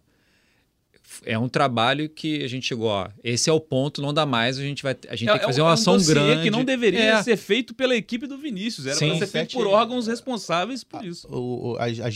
[1.24, 4.59] é um trabalho que a gente chegou, ó, esse é o ponto, não dá mais,
[4.59, 6.42] a gente vai a gente é, tem que é fazer é uma ação grande.
[6.42, 7.22] que não deveria é.
[7.22, 11.28] ser feito pela equipe do Vinícius, era para ser feito por órgãos responsáveis por isso.
[11.28, 12.14] O, as, as,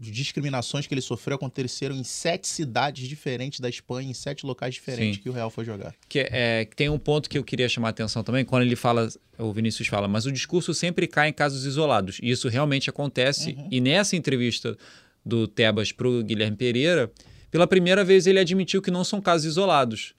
[0.00, 5.16] discriminações que ele sofreu aconteceram em sete cidades diferentes da Espanha, em sete locais diferentes
[5.16, 5.22] Sim.
[5.22, 5.94] que o Real foi jogar.
[6.08, 9.08] Que é, tem um ponto que eu queria chamar a atenção também, quando ele fala,
[9.38, 12.18] o Vinícius fala, mas o discurso sempre cai em casos isolados.
[12.22, 13.52] E isso realmente acontece.
[13.52, 13.68] Uhum.
[13.70, 14.76] E nessa entrevista
[15.24, 17.10] do Tebas para o Guilherme Pereira,
[17.56, 20.14] pela primeira vez, ele admitiu que não são casos isolados.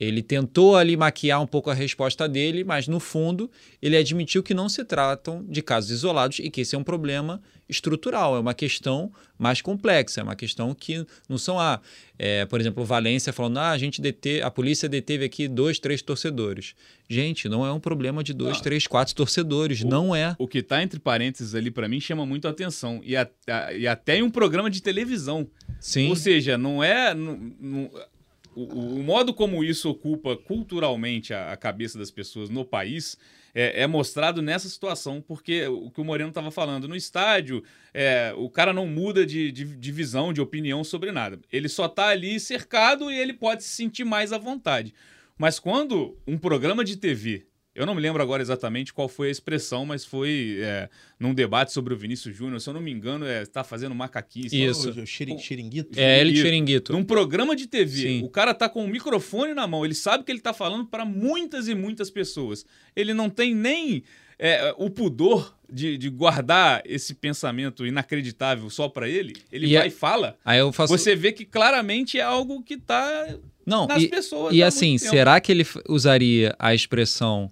[0.00, 3.50] Ele tentou ali maquiar um pouco a resposta dele, mas no fundo
[3.82, 7.38] ele admitiu que não se tratam de casos isolados e que esse é um problema
[7.68, 11.80] estrutural, é uma questão mais complexa, é uma questão que não são a,
[12.18, 16.02] é, por exemplo, Valência falando, ah, a gente dete, a polícia deteve aqui dois, três
[16.02, 16.74] torcedores.
[17.08, 20.34] Gente, não é um problema de dois, três, quatro torcedores, O- não é.
[20.38, 23.00] O que tá entre parênteses ali pra mim chama muito a atenção.
[23.04, 25.46] E, a- a- e até em um programa de televisão.
[25.78, 26.08] Sim.
[26.08, 27.14] Ou seja, não é.
[27.14, 27.90] não- não-
[28.64, 33.16] o, o modo como isso ocupa culturalmente a, a cabeça das pessoas no país
[33.54, 38.32] é, é mostrado nessa situação, porque o que o Moreno estava falando, no estádio, é,
[38.36, 41.38] o cara não muda de, de, de visão, de opinião sobre nada.
[41.52, 44.94] Ele só tá ali cercado e ele pode se sentir mais à vontade.
[45.36, 47.46] Mas quando um programa de TV.
[47.80, 51.72] Eu não me lembro agora exatamente qual foi a expressão, mas foi é, num debate
[51.72, 52.60] sobre o Vinícius Júnior.
[52.60, 54.62] Se eu não me engano, é, tá fazendo macaquice.
[54.62, 54.90] Isso.
[54.90, 55.98] O xiri- Xiringuito.
[55.98, 56.36] É ele.
[56.36, 56.92] Chiringuito.
[56.92, 58.22] Num programa de TV, Sim.
[58.24, 61.04] o cara tá com o microfone na mão, ele sabe que ele tá falando para
[61.04, 62.64] muitas e muitas pessoas.
[62.94, 64.02] Ele não tem nem
[64.38, 69.34] é, o pudor de, de guardar esse pensamento inacreditável só para ele.
[69.52, 70.36] Ele E vai a- e fala.
[70.44, 70.96] Aí eu faço.
[70.96, 73.28] Você vê que claramente é algo que tá
[73.66, 74.54] Não, nas e, pessoas.
[74.54, 77.50] e assim, será que ele usaria a expressão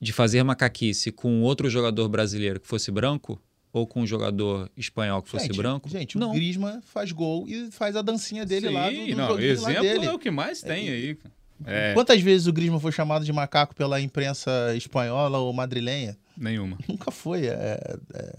[0.00, 3.40] de fazer macaquice com outro jogador brasileiro que fosse branco?
[3.72, 5.88] Ou com um jogador espanhol que fosse Gente, branco?
[5.90, 6.30] Gente, não.
[6.30, 9.82] o Griezmann faz gol e faz a dancinha dele Sim, lá do, do não, exemplo
[9.82, 10.06] dele.
[10.06, 11.14] é o que mais tem aí.
[11.14, 11.34] cara.
[11.66, 16.16] É, Quantas vezes o Griezmann foi chamado de macaco pela imprensa espanhola ou madrilenha?
[16.36, 16.78] nenhuma.
[16.88, 17.46] Nunca foi.
[17.46, 17.78] É,
[18.14, 18.36] é-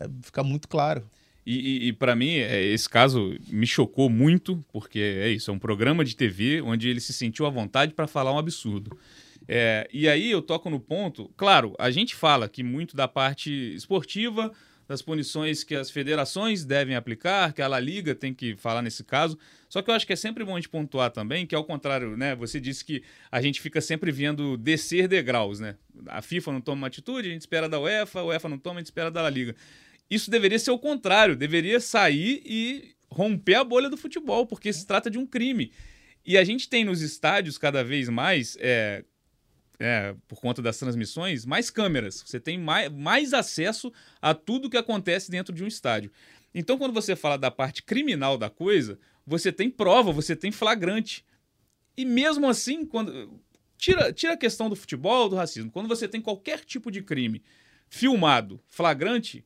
[0.00, 1.02] é- fica muito claro.
[1.46, 5.58] E, e, para mim, é, esse caso me chocou muito, porque é isso, é um
[5.58, 8.96] programa de TV onde ele se sentiu à vontade para falar um absurdo.
[9.46, 13.50] É, e aí eu toco no ponto, claro, a gente fala que muito da parte
[13.74, 14.52] esportiva,
[14.86, 19.02] das punições que as federações devem aplicar, que a La Liga tem que falar nesse
[19.02, 19.38] caso.
[19.68, 22.16] Só que eu acho que é sempre bom a gente pontuar também que, ao contrário,
[22.16, 22.34] né?
[22.36, 25.76] Você disse que a gente fica sempre vendo descer degraus, né?
[26.06, 28.76] A FIFA não toma uma atitude, a gente espera da UEFA, a UEFA não toma,
[28.76, 29.56] a gente espera da La Liga.
[30.10, 34.86] Isso deveria ser o contrário, deveria sair e romper a bolha do futebol, porque se
[34.86, 35.72] trata de um crime.
[36.26, 39.04] E a gente tem nos estádios cada vez mais, é,
[39.78, 42.22] é, por conta das transmissões, mais câmeras.
[42.24, 46.10] Você tem mais, mais acesso a tudo que acontece dentro de um estádio.
[46.54, 51.24] Então, quando você fala da parte criminal da coisa, você tem prova, você tem flagrante.
[51.96, 53.40] E mesmo assim, quando.
[53.76, 55.70] Tira, tira a questão do futebol, do racismo.
[55.70, 57.42] Quando você tem qualquer tipo de crime
[57.88, 59.44] filmado, flagrante,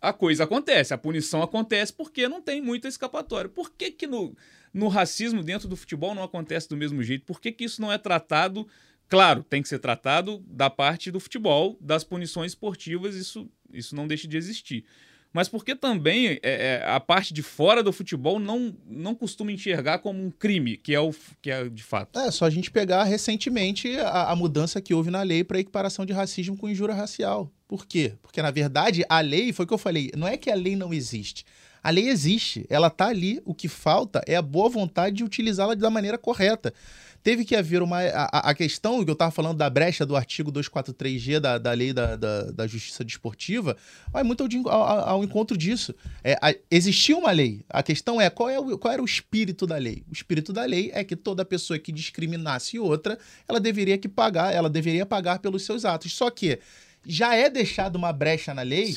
[0.00, 3.48] a coisa acontece, a punição acontece porque não tem muita escapatória.
[3.48, 4.36] Por que, que no,
[4.72, 7.24] no racismo dentro do futebol não acontece do mesmo jeito?
[7.24, 8.66] Por que, que isso não é tratado?
[9.08, 14.06] Claro, tem que ser tratado da parte do futebol, das punições esportivas, isso, isso não
[14.06, 14.84] deixa de existir.
[15.32, 19.50] Mas por que também é, é, a parte de fora do futebol não, não costuma
[19.50, 22.18] enxergar como um crime, que é o que é de fato?
[22.18, 26.04] É só a gente pegar recentemente a, a mudança que houve na lei para equiparação
[26.04, 27.50] de racismo com injúria racial.
[27.66, 28.12] Por quê?
[28.20, 30.76] Porque, na verdade, a lei, foi o que eu falei, não é que a lei
[30.76, 31.46] não existe.
[31.82, 35.74] A lei existe, ela tá ali, o que falta é a boa vontade de utilizá-la
[35.74, 36.72] da maneira correta.
[37.22, 38.00] Teve que haver uma.
[38.00, 41.92] A, a questão que eu estava falando da brecha do artigo 243G da, da lei
[41.92, 43.76] da, da, da Justiça Desportiva
[44.12, 45.94] vai muito ao, ao- ao encontro disso.
[46.24, 47.64] É, a- existia uma lei.
[47.68, 50.02] A questão é qual, é o- qual era o espírito da lei.
[50.10, 53.16] O espírito da lei é que toda pessoa que discriminasse outra,
[53.48, 56.12] ela deveria que pagar, ela deveria pagar pelos seus atos.
[56.12, 56.58] Só que
[57.06, 58.92] já é deixada uma brecha na lei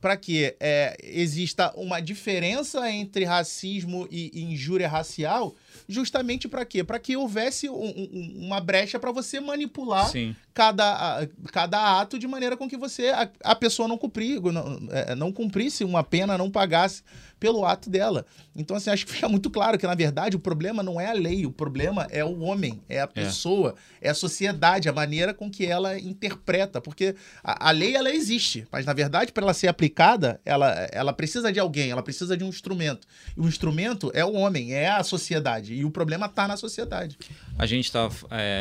[0.00, 5.54] para que é, exista uma diferença entre racismo e, e injúria racial,
[5.88, 6.82] justamente para quê?
[6.84, 10.34] Para que houvesse um- um- uma brecha para você manipular Sim.
[10.54, 15.14] cada, cada ato de maneira com que você a, a pessoa não cumprir, não, é,
[15.14, 17.02] não cumprisse uma pena, não pagasse
[17.38, 18.24] pelo ato dela.
[18.54, 21.12] Então, assim, acho que fica muito claro que, na verdade, o problema não é a
[21.12, 25.50] lei, o problema é o homem, é a pessoa, é, a sociedade, a maneira com
[25.50, 26.80] que ela interpreta.
[26.80, 27.14] Porque
[27.44, 31.52] a, a lei, ela existe, mas, na verdade, para ela ser aplicada, ela, ela precisa
[31.52, 33.06] de alguém, ela precisa de um instrumento.
[33.36, 35.65] E o instrumento é o homem, é a sociedade.
[35.74, 37.18] E o problema está na sociedade.
[37.58, 38.08] A gente está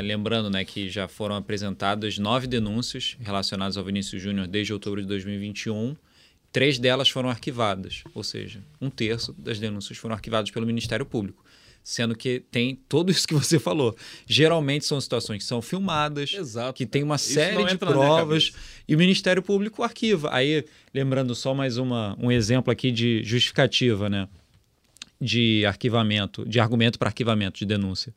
[0.03, 5.07] lembrando né, que já foram apresentadas nove denúncias relacionadas ao Vinícius Júnior desde outubro de
[5.07, 5.95] 2021.
[6.51, 11.43] Três delas foram arquivadas, ou seja, um terço das denúncias foram arquivadas pelo Ministério Público.
[11.83, 13.95] Sendo que tem tudo isso que você falou.
[14.25, 16.73] Geralmente são situações que são filmadas, Exato.
[16.73, 18.53] que tem uma Isso série de provas
[18.87, 20.29] e o Ministério Público arquiva.
[20.33, 24.27] Aí, lembrando só mais uma, um exemplo aqui de justificativa, né?
[25.19, 28.13] De arquivamento, de argumento para arquivamento de denúncia.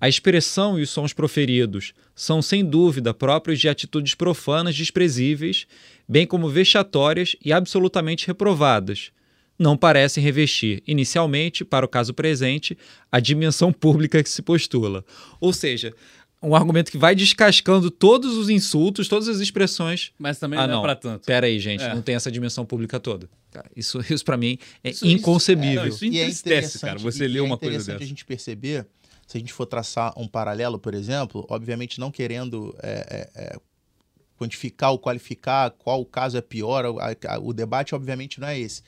[0.00, 5.66] A expressão e os sons proferidos são, sem dúvida, próprios de atitudes profanas desprezíveis,
[6.08, 9.12] bem como vexatórias e absolutamente reprovadas.
[9.58, 12.76] não parecem revestir, inicialmente, para o caso presente,
[13.10, 15.04] a dimensão pública que se postula.
[15.40, 15.94] Ou seja,
[16.42, 20.10] um argumento que vai descascando todos os insultos, todas as expressões.
[20.18, 21.24] Mas também ah, não, não é pra tanto.
[21.26, 21.94] Pera aí, gente, É.
[21.94, 23.28] não tem essa dimensão pública toda.
[23.50, 25.80] Cara, isso, isso para mim é Isso- isso- inconcebível.
[25.82, 28.04] é, não, isso E é cara, interessante- você lê é uma coisa interessante dessa.
[28.04, 28.86] a gente perceber,
[29.26, 33.56] se a gente for traçar um paralelo, por exemplo, obviamente não querendo é, é, é,
[34.38, 38.82] quantificar ou qualificar qual caso é pior, a- a- o debate obviamente não é esse.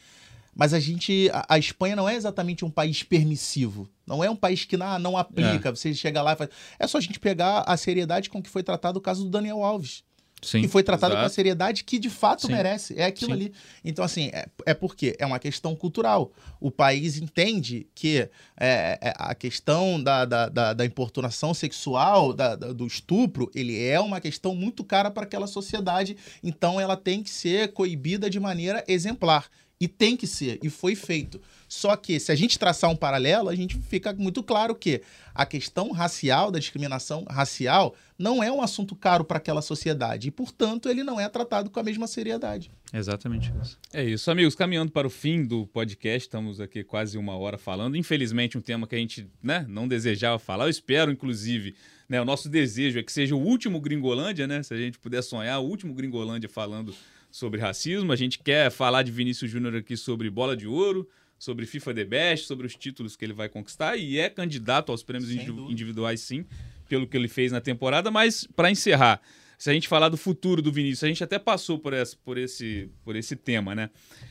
[0.55, 3.88] Mas a gente, a, a Espanha não é exatamente um país permissivo.
[4.07, 5.74] Não é um país que não, não aplica.
[5.74, 6.50] Você chega lá e faz.
[6.78, 9.62] É só a gente pegar a seriedade com que foi tratado o caso do Daniel
[9.64, 10.05] Alves
[10.42, 10.61] Sim.
[10.61, 11.34] que foi tratado com a Exato.
[11.36, 12.52] seriedade que de fato Sim.
[12.52, 12.94] merece.
[13.00, 13.36] É aquilo Sim.
[13.40, 13.52] ali.
[13.82, 16.30] Então, assim, é, é porque é uma questão cultural.
[16.61, 18.18] O país entende que
[18.61, 23.82] é, é, a questão da, da, da, da importunação sexual, da, da- do estupro, ele
[23.82, 26.14] é uma questão muito cara para aquela sociedade.
[26.42, 29.48] Então, ela tem que ser coibida de maneira exemplar.
[29.81, 31.41] E tem que ser, e foi feito.
[31.68, 35.03] Só que, se a gente traçar um paralelo, a gente fica muito claro que
[35.35, 40.29] a questão racial, da discriminação racial, não é um assunto caro para aquela sociedade.
[40.29, 42.70] E, portanto, ele não é tratado com a mesma seriedade.
[42.93, 43.77] Exatamente isso.
[43.93, 44.55] É isso, amigos.
[44.55, 47.97] Caminhando para o fim do podcast, estamos aqui quase uma hora falando.
[47.97, 50.66] Infelizmente, um tema que a gente né, não desejava falar.
[50.66, 51.75] Eu espero, inclusive,
[52.09, 54.62] né, o nosso desejo é que seja o último Gringolândia, né?
[54.62, 56.95] Se a gente puder sonhar, o último Gringolândia falando
[57.35, 58.12] sobre racismo.
[58.12, 62.05] A gente quer falar de Vinícius Júnior aqui sobre bola de ouro, sobre FIFA The
[62.05, 65.72] Best, sobre os títulos que ele vai conquistar e é candidato aos prêmios dúvida.
[65.72, 66.47] individuais, sim,
[66.89, 68.09] pelo que ele fez na temporada.
[68.09, 69.20] Mas, para encerrar,
[69.59, 72.39] se a gente falar do futuro do Vinícius, a gente até passou por, essa, por,
[72.39, 73.91] esse, por esse tema, né?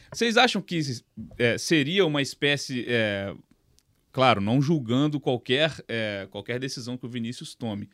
[0.09, 0.79] Vocês acham que
[1.37, 2.85] é, seria uma espécie.
[2.87, 3.35] é,
[4.13, 7.89] claro, não julgando qualquer, é, qualquer decisão que o Vinícius tome.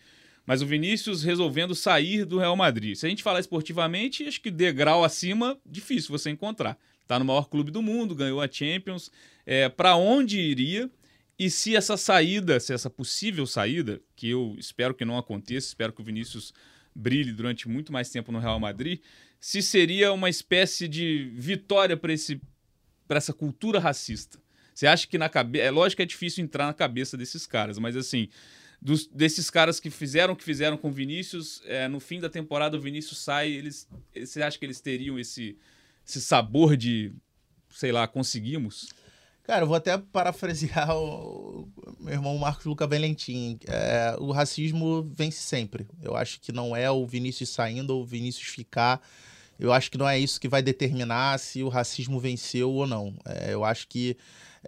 [0.49, 2.95] Mas o Vinícius resolvendo sair do Real Madrid.
[2.95, 6.75] Se a gente falar esportivamente, acho que degrau acima, difícil você encontrar.
[7.05, 9.11] Tá no maior clube do mundo, ganhou a Champions.
[9.45, 10.89] É, para onde iria?
[11.37, 15.93] E se essa saída, se essa possível saída, que eu espero que não aconteça, espero
[15.93, 16.51] que o Vinícius
[16.95, 19.01] brilhe durante muito mais tempo no Real Madrid,
[19.39, 22.41] se seria uma espécie de vitória para esse
[23.07, 24.39] para essa cultura racista.
[24.73, 27.77] Você acha que na cabeça, é lógico que é difícil entrar na cabeça desses caras,
[27.77, 28.29] mas assim,
[28.81, 32.29] dos- desses caras que fizeram o que fizeram com o Vinícius, é, no fim da
[32.29, 35.57] temporada o Vinícius sai, eles, você acha que eles teriam esse,
[36.07, 37.11] esse sabor de,
[37.69, 38.87] sei lá, conseguimos?
[39.43, 41.67] Cara, eu vou até parafrasear o
[41.99, 43.57] meu irmão Marcos Luca Valentim.
[43.67, 45.87] É, o racismo vence sempre.
[46.03, 49.01] Eu acho que não é o Vinícius saindo ou o Vinícius ficar.
[49.59, 53.15] Eu acho que não é isso que vai determinar se o racismo venceu ou não.
[53.25, 54.15] É, eu acho que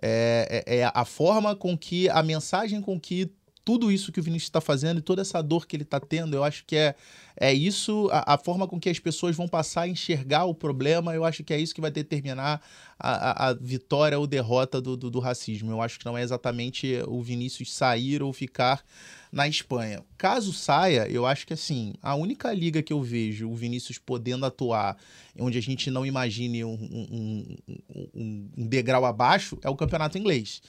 [0.01, 3.29] é, é- é a forma com que, a mensagem com que
[3.63, 6.35] tudo isso que o Vinícius está fazendo e toda essa dor que ele está tendo,
[6.35, 6.95] eu acho que é,
[7.39, 11.13] é isso, a, a forma com que as pessoas vão passar a enxergar o problema,
[11.13, 12.61] eu acho que é isso que vai determinar
[12.99, 13.11] a,
[13.47, 15.71] a- a vitória ou derrota do, do, do racismo.
[15.71, 18.83] Eu acho que não é exatamente o Vinícius sair ou ficar
[19.31, 20.03] na Espanha.
[20.17, 24.45] Caso saia, eu acho que assim, a única liga que eu vejo o Vinícius podendo
[24.45, 24.97] atuar,
[25.39, 27.57] onde a gente não imagine um, um-
[28.15, 30.61] um- um- degrau abaixo, é o campeonato inglês.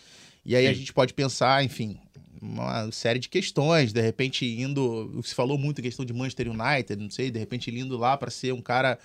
[0.44, 0.78] E aí a Sim.
[0.80, 1.98] gente pode pensar, enfim,
[2.42, 6.96] uma série de questões, de repente indo, se falou muito em questão de Manchester United,
[7.00, 8.98] não sei, de repente indo lá para ser um cara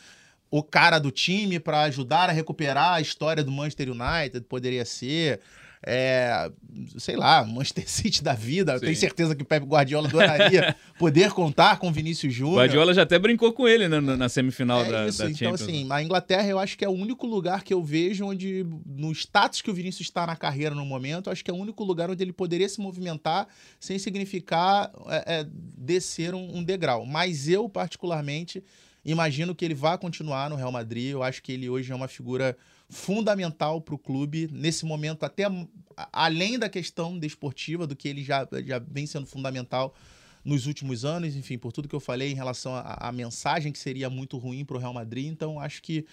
[0.49, 5.41] o cara do time para ajudar a recuperar a história do Manchester United, poderia ser
[5.89, 6.51] é,
[6.97, 8.73] sei lá, Manchester City da vida.
[8.73, 12.57] Eu tenho certeza que o Pep Guardiola adoraria poder contar com o Vinícius O Júnior.
[12.57, 15.37] Guardiola já até brincou com ele né, na, na semifinal É da, isso, da então
[15.37, 15.61] Champions.
[15.61, 19.13] assim, a Inglaterra eu acho que é o único lugar que eu vejo onde, no
[19.13, 21.85] status que o Vinícius está na carreira no momento, eu acho que é o único
[21.85, 23.47] lugar onde ele poderia se movimentar
[23.79, 27.05] sem significar é, é, descer um, um degrau.
[27.05, 28.61] Mas eu, particularmente,
[29.05, 31.11] imagino que ele vá continuar no Real Madrid.
[31.11, 32.57] Eu acho que ele hoje é uma figura
[32.89, 35.43] fundamental para o clube, nesse momento, até
[36.11, 39.93] além da questão desportiva, do que ele já, já vem sendo fundamental
[40.43, 44.09] nos últimos anos, enfim, por tudo que eu falei em relação à, mensagem que seria
[44.09, 45.25] muito ruim para o Real Madrid.
[45.25, 46.05] Então, acho que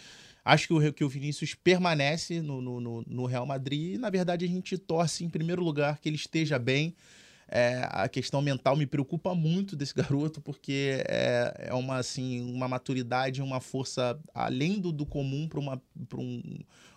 [0.44, 3.94] acho que o, que o Vinícius permanece no, no- no Real Madrid.
[3.94, 6.96] E, na verdade, a gente torce, em primeiro lugar, que ele esteja bem.
[7.56, 12.66] É, a questão mental me preocupa muito desse garoto, porque é, é uma, assim, uma
[12.66, 15.60] maturidade, uma força além do, do comum para
[16.20, 16.42] um,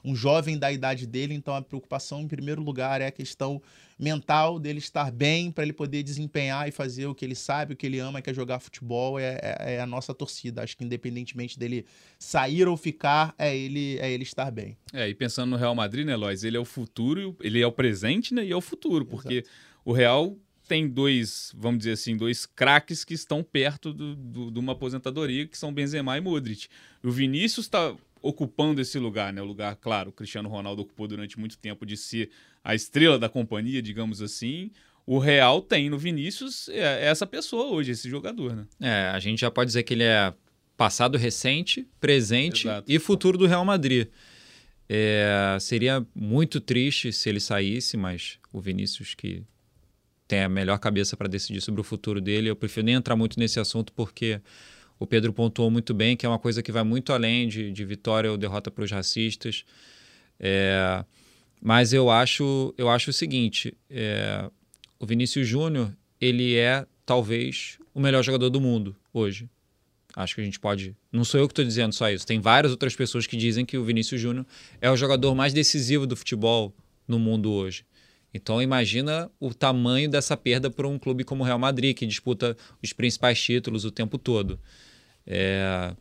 [0.03, 1.35] um jovem da idade dele.
[1.35, 3.61] Então, a preocupação, em primeiro lugar, é a questão
[3.99, 7.77] mental dele estar bem para ele poder desempenhar e fazer o que ele sabe, o
[7.77, 10.63] que ele ama, que é jogar futebol, é, é- é a nossa torcida.
[10.63, 11.85] Acho que independentemente dele
[12.17, 14.75] sair ou ficar, é ele, é ele estar bem.
[14.91, 16.43] É, e pensando no Real Madrid, né, Lois?
[16.43, 18.43] Ele é o futuro, ele é o presente, né?
[18.43, 19.43] E é o futuro, porque
[19.85, 20.35] o Real
[20.67, 25.47] tem dois, vamos dizer assim, dois craques que estão perto do, do- de uma aposentadoria,
[25.47, 26.67] que são Benzema e Modric.
[27.03, 29.41] O Vinícius está ocupando esse lugar, né?
[29.41, 32.29] O lugar, claro, o Cristiano Ronaldo ocupou durante muito tempo de ser
[32.63, 34.71] a estrela da companhia, digamos assim.
[35.05, 38.65] O Real tem no Vinícius é, é essa pessoa hoje, esse jogador, né?
[38.81, 40.33] É, a gente já pode dizer que ele é
[40.75, 42.91] passado recente, presente Exato.
[42.91, 44.07] e futuro do Real Madrid.
[44.89, 49.43] É, seria muito triste se ele saísse, mas o Vinícius que
[50.27, 53.39] tem a melhor cabeça para decidir sobre o futuro dele, eu prefiro nem entrar muito
[53.39, 54.41] nesse assunto porque
[54.99, 57.85] o Pedro pontuou muito bem que é uma coisa que vai muito além de, de
[57.85, 59.63] vitória ou derrota para os racistas.
[60.39, 61.03] É,
[61.61, 64.49] mas eu acho, eu acho o seguinte: é,
[64.99, 69.49] o Vinícius Júnior ele é talvez o melhor jogador do mundo hoje.
[70.15, 70.95] Acho que a gente pode.
[71.11, 72.25] Não sou eu que estou dizendo só isso.
[72.25, 74.45] Tem várias outras pessoas que dizem que o Vinícius Júnior
[74.81, 76.73] é o jogador mais decisivo do futebol
[77.07, 77.85] no mundo hoje.
[78.33, 82.55] Então imagina o tamanho dessa perda para um clube como o Real Madrid, que disputa
[82.83, 84.59] os principais títulos o tempo todo.
[85.25, 85.93] É...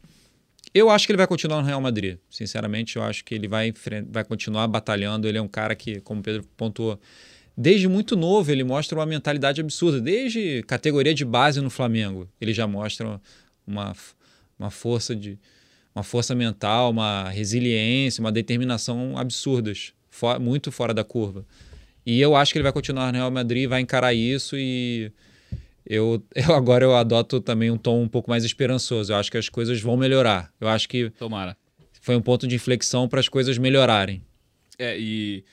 [0.75, 2.19] Eu acho que ele vai continuar no Real Madrid.
[2.29, 3.73] Sinceramente, eu acho que ele vai,
[4.11, 5.27] vai continuar batalhando.
[5.27, 7.01] Ele é um cara que, como o Pedro pontuou,
[7.57, 10.01] desde muito novo ele mostra uma mentalidade absurda.
[10.01, 13.19] Desde categoria de base no Flamengo, ele já mostra
[13.67, 13.97] uma,
[14.59, 15.39] uma força de
[15.95, 21.43] uma força mental, uma resiliência, uma determinação absurdas, for, muito fora da curva.
[22.07, 25.11] E eu acho que ele vai continuar no Real Madrid, vai encarar isso e
[25.85, 29.13] eu, eu agora eu adoto também um tom um pouco mais esperançoso.
[29.13, 30.53] Eu acho que as coisas vão melhorar.
[30.61, 31.57] Eu acho que Tomara.
[32.01, 34.23] foi um ponto de inflexão para as coisas melhorarem.
[34.79, 35.45] É, e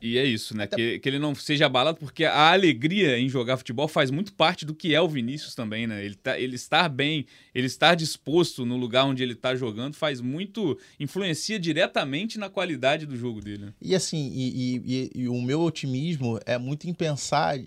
[0.00, 0.66] e é isso, né?
[0.66, 4.64] Que, que ele não seja abalado, porque a alegria em jogar futebol faz muito parte
[4.64, 6.02] do que é o Vinícius também, né?
[6.02, 10.20] Ele, tá, ele estar bem, ele estar disposto no lugar onde ele está jogando faz
[10.20, 10.78] muito.
[10.98, 13.66] influencia diretamente na qualidade do jogo dele.
[13.66, 13.74] Né?
[13.80, 17.58] E assim, e, e, e, o meu otimismo é muito em pensar,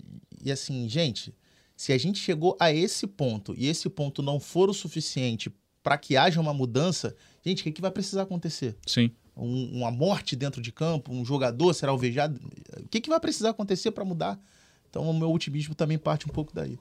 [0.42, 1.32] e assim, gente,
[1.76, 5.96] se a gente chegou a esse ponto e esse ponto não for o suficiente para
[5.98, 7.14] que haja uma mudança,
[7.44, 8.76] gente, o que, que vai precisar acontecer?
[8.86, 12.40] Sim um, uma morte dentro de campo, um jogador será alvejado.
[12.78, 14.38] O que, que vai precisar acontecer para mudar?
[14.88, 16.78] Então, o meu otimismo também parte um pouco daí.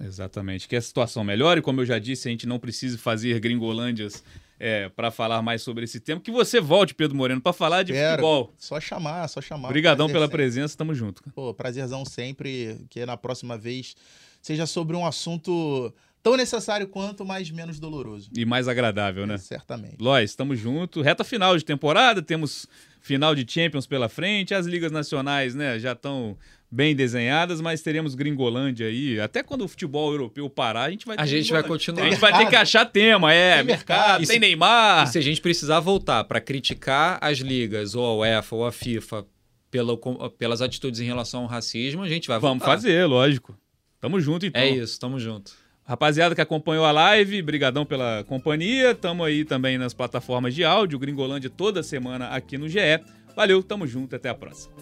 [0.00, 0.68] Exatamente.
[0.68, 4.22] Que a situação melhore, como eu já disse, a gente não precisa fazer gringolândias
[4.58, 6.20] é, para falar mais sobre esse tema.
[6.20, 8.10] Que você volte, Pedro Moreno, para falar de Quero.
[8.10, 8.54] futebol.
[8.58, 9.68] Só chamar, só chamar.
[9.68, 10.36] Obrigadão pela sempre.
[10.36, 11.22] presença, tamo junto.
[11.34, 13.94] Pô, prazerzão sempre, que na próxima vez
[14.40, 15.92] seja sobre um assunto
[16.26, 18.28] tão necessário quanto, mas menos doloroso.
[18.36, 19.34] E mais agradável, né?
[19.34, 19.94] É, certamente.
[20.00, 21.04] Lois, estamos juntos.
[21.04, 22.66] Reta final de temporada, temos
[23.00, 26.36] final de Champions pela frente, as ligas nacionais, né, já estão
[26.68, 29.20] bem desenhadas, mas teremos Gringolândia aí.
[29.20, 32.04] Até quando o futebol europeu parar, a gente vai A gente vai continuar.
[32.04, 33.58] A gente vai ter que achar tema, é.
[33.58, 35.04] Tem mercado, tem se, Neymar.
[35.04, 38.72] E se a gente precisar voltar para criticar as ligas, ou a UEFA, ou a
[38.72, 39.24] FIFA,
[39.70, 39.96] pela,
[40.36, 42.48] pelas atitudes em relação ao racismo, a gente vai voltar.
[42.48, 43.56] Vamos fazer, lógico.
[44.00, 44.60] Tamo junto, então.
[44.60, 45.65] É isso, tamo junto.
[45.86, 48.92] Rapaziada que acompanhou a live, brigadão pela companhia.
[48.94, 53.00] Tamo aí também nas plataformas de áudio, Gringolândia toda semana aqui no GE.
[53.36, 54.74] Valeu, tamo junto, até a próxima.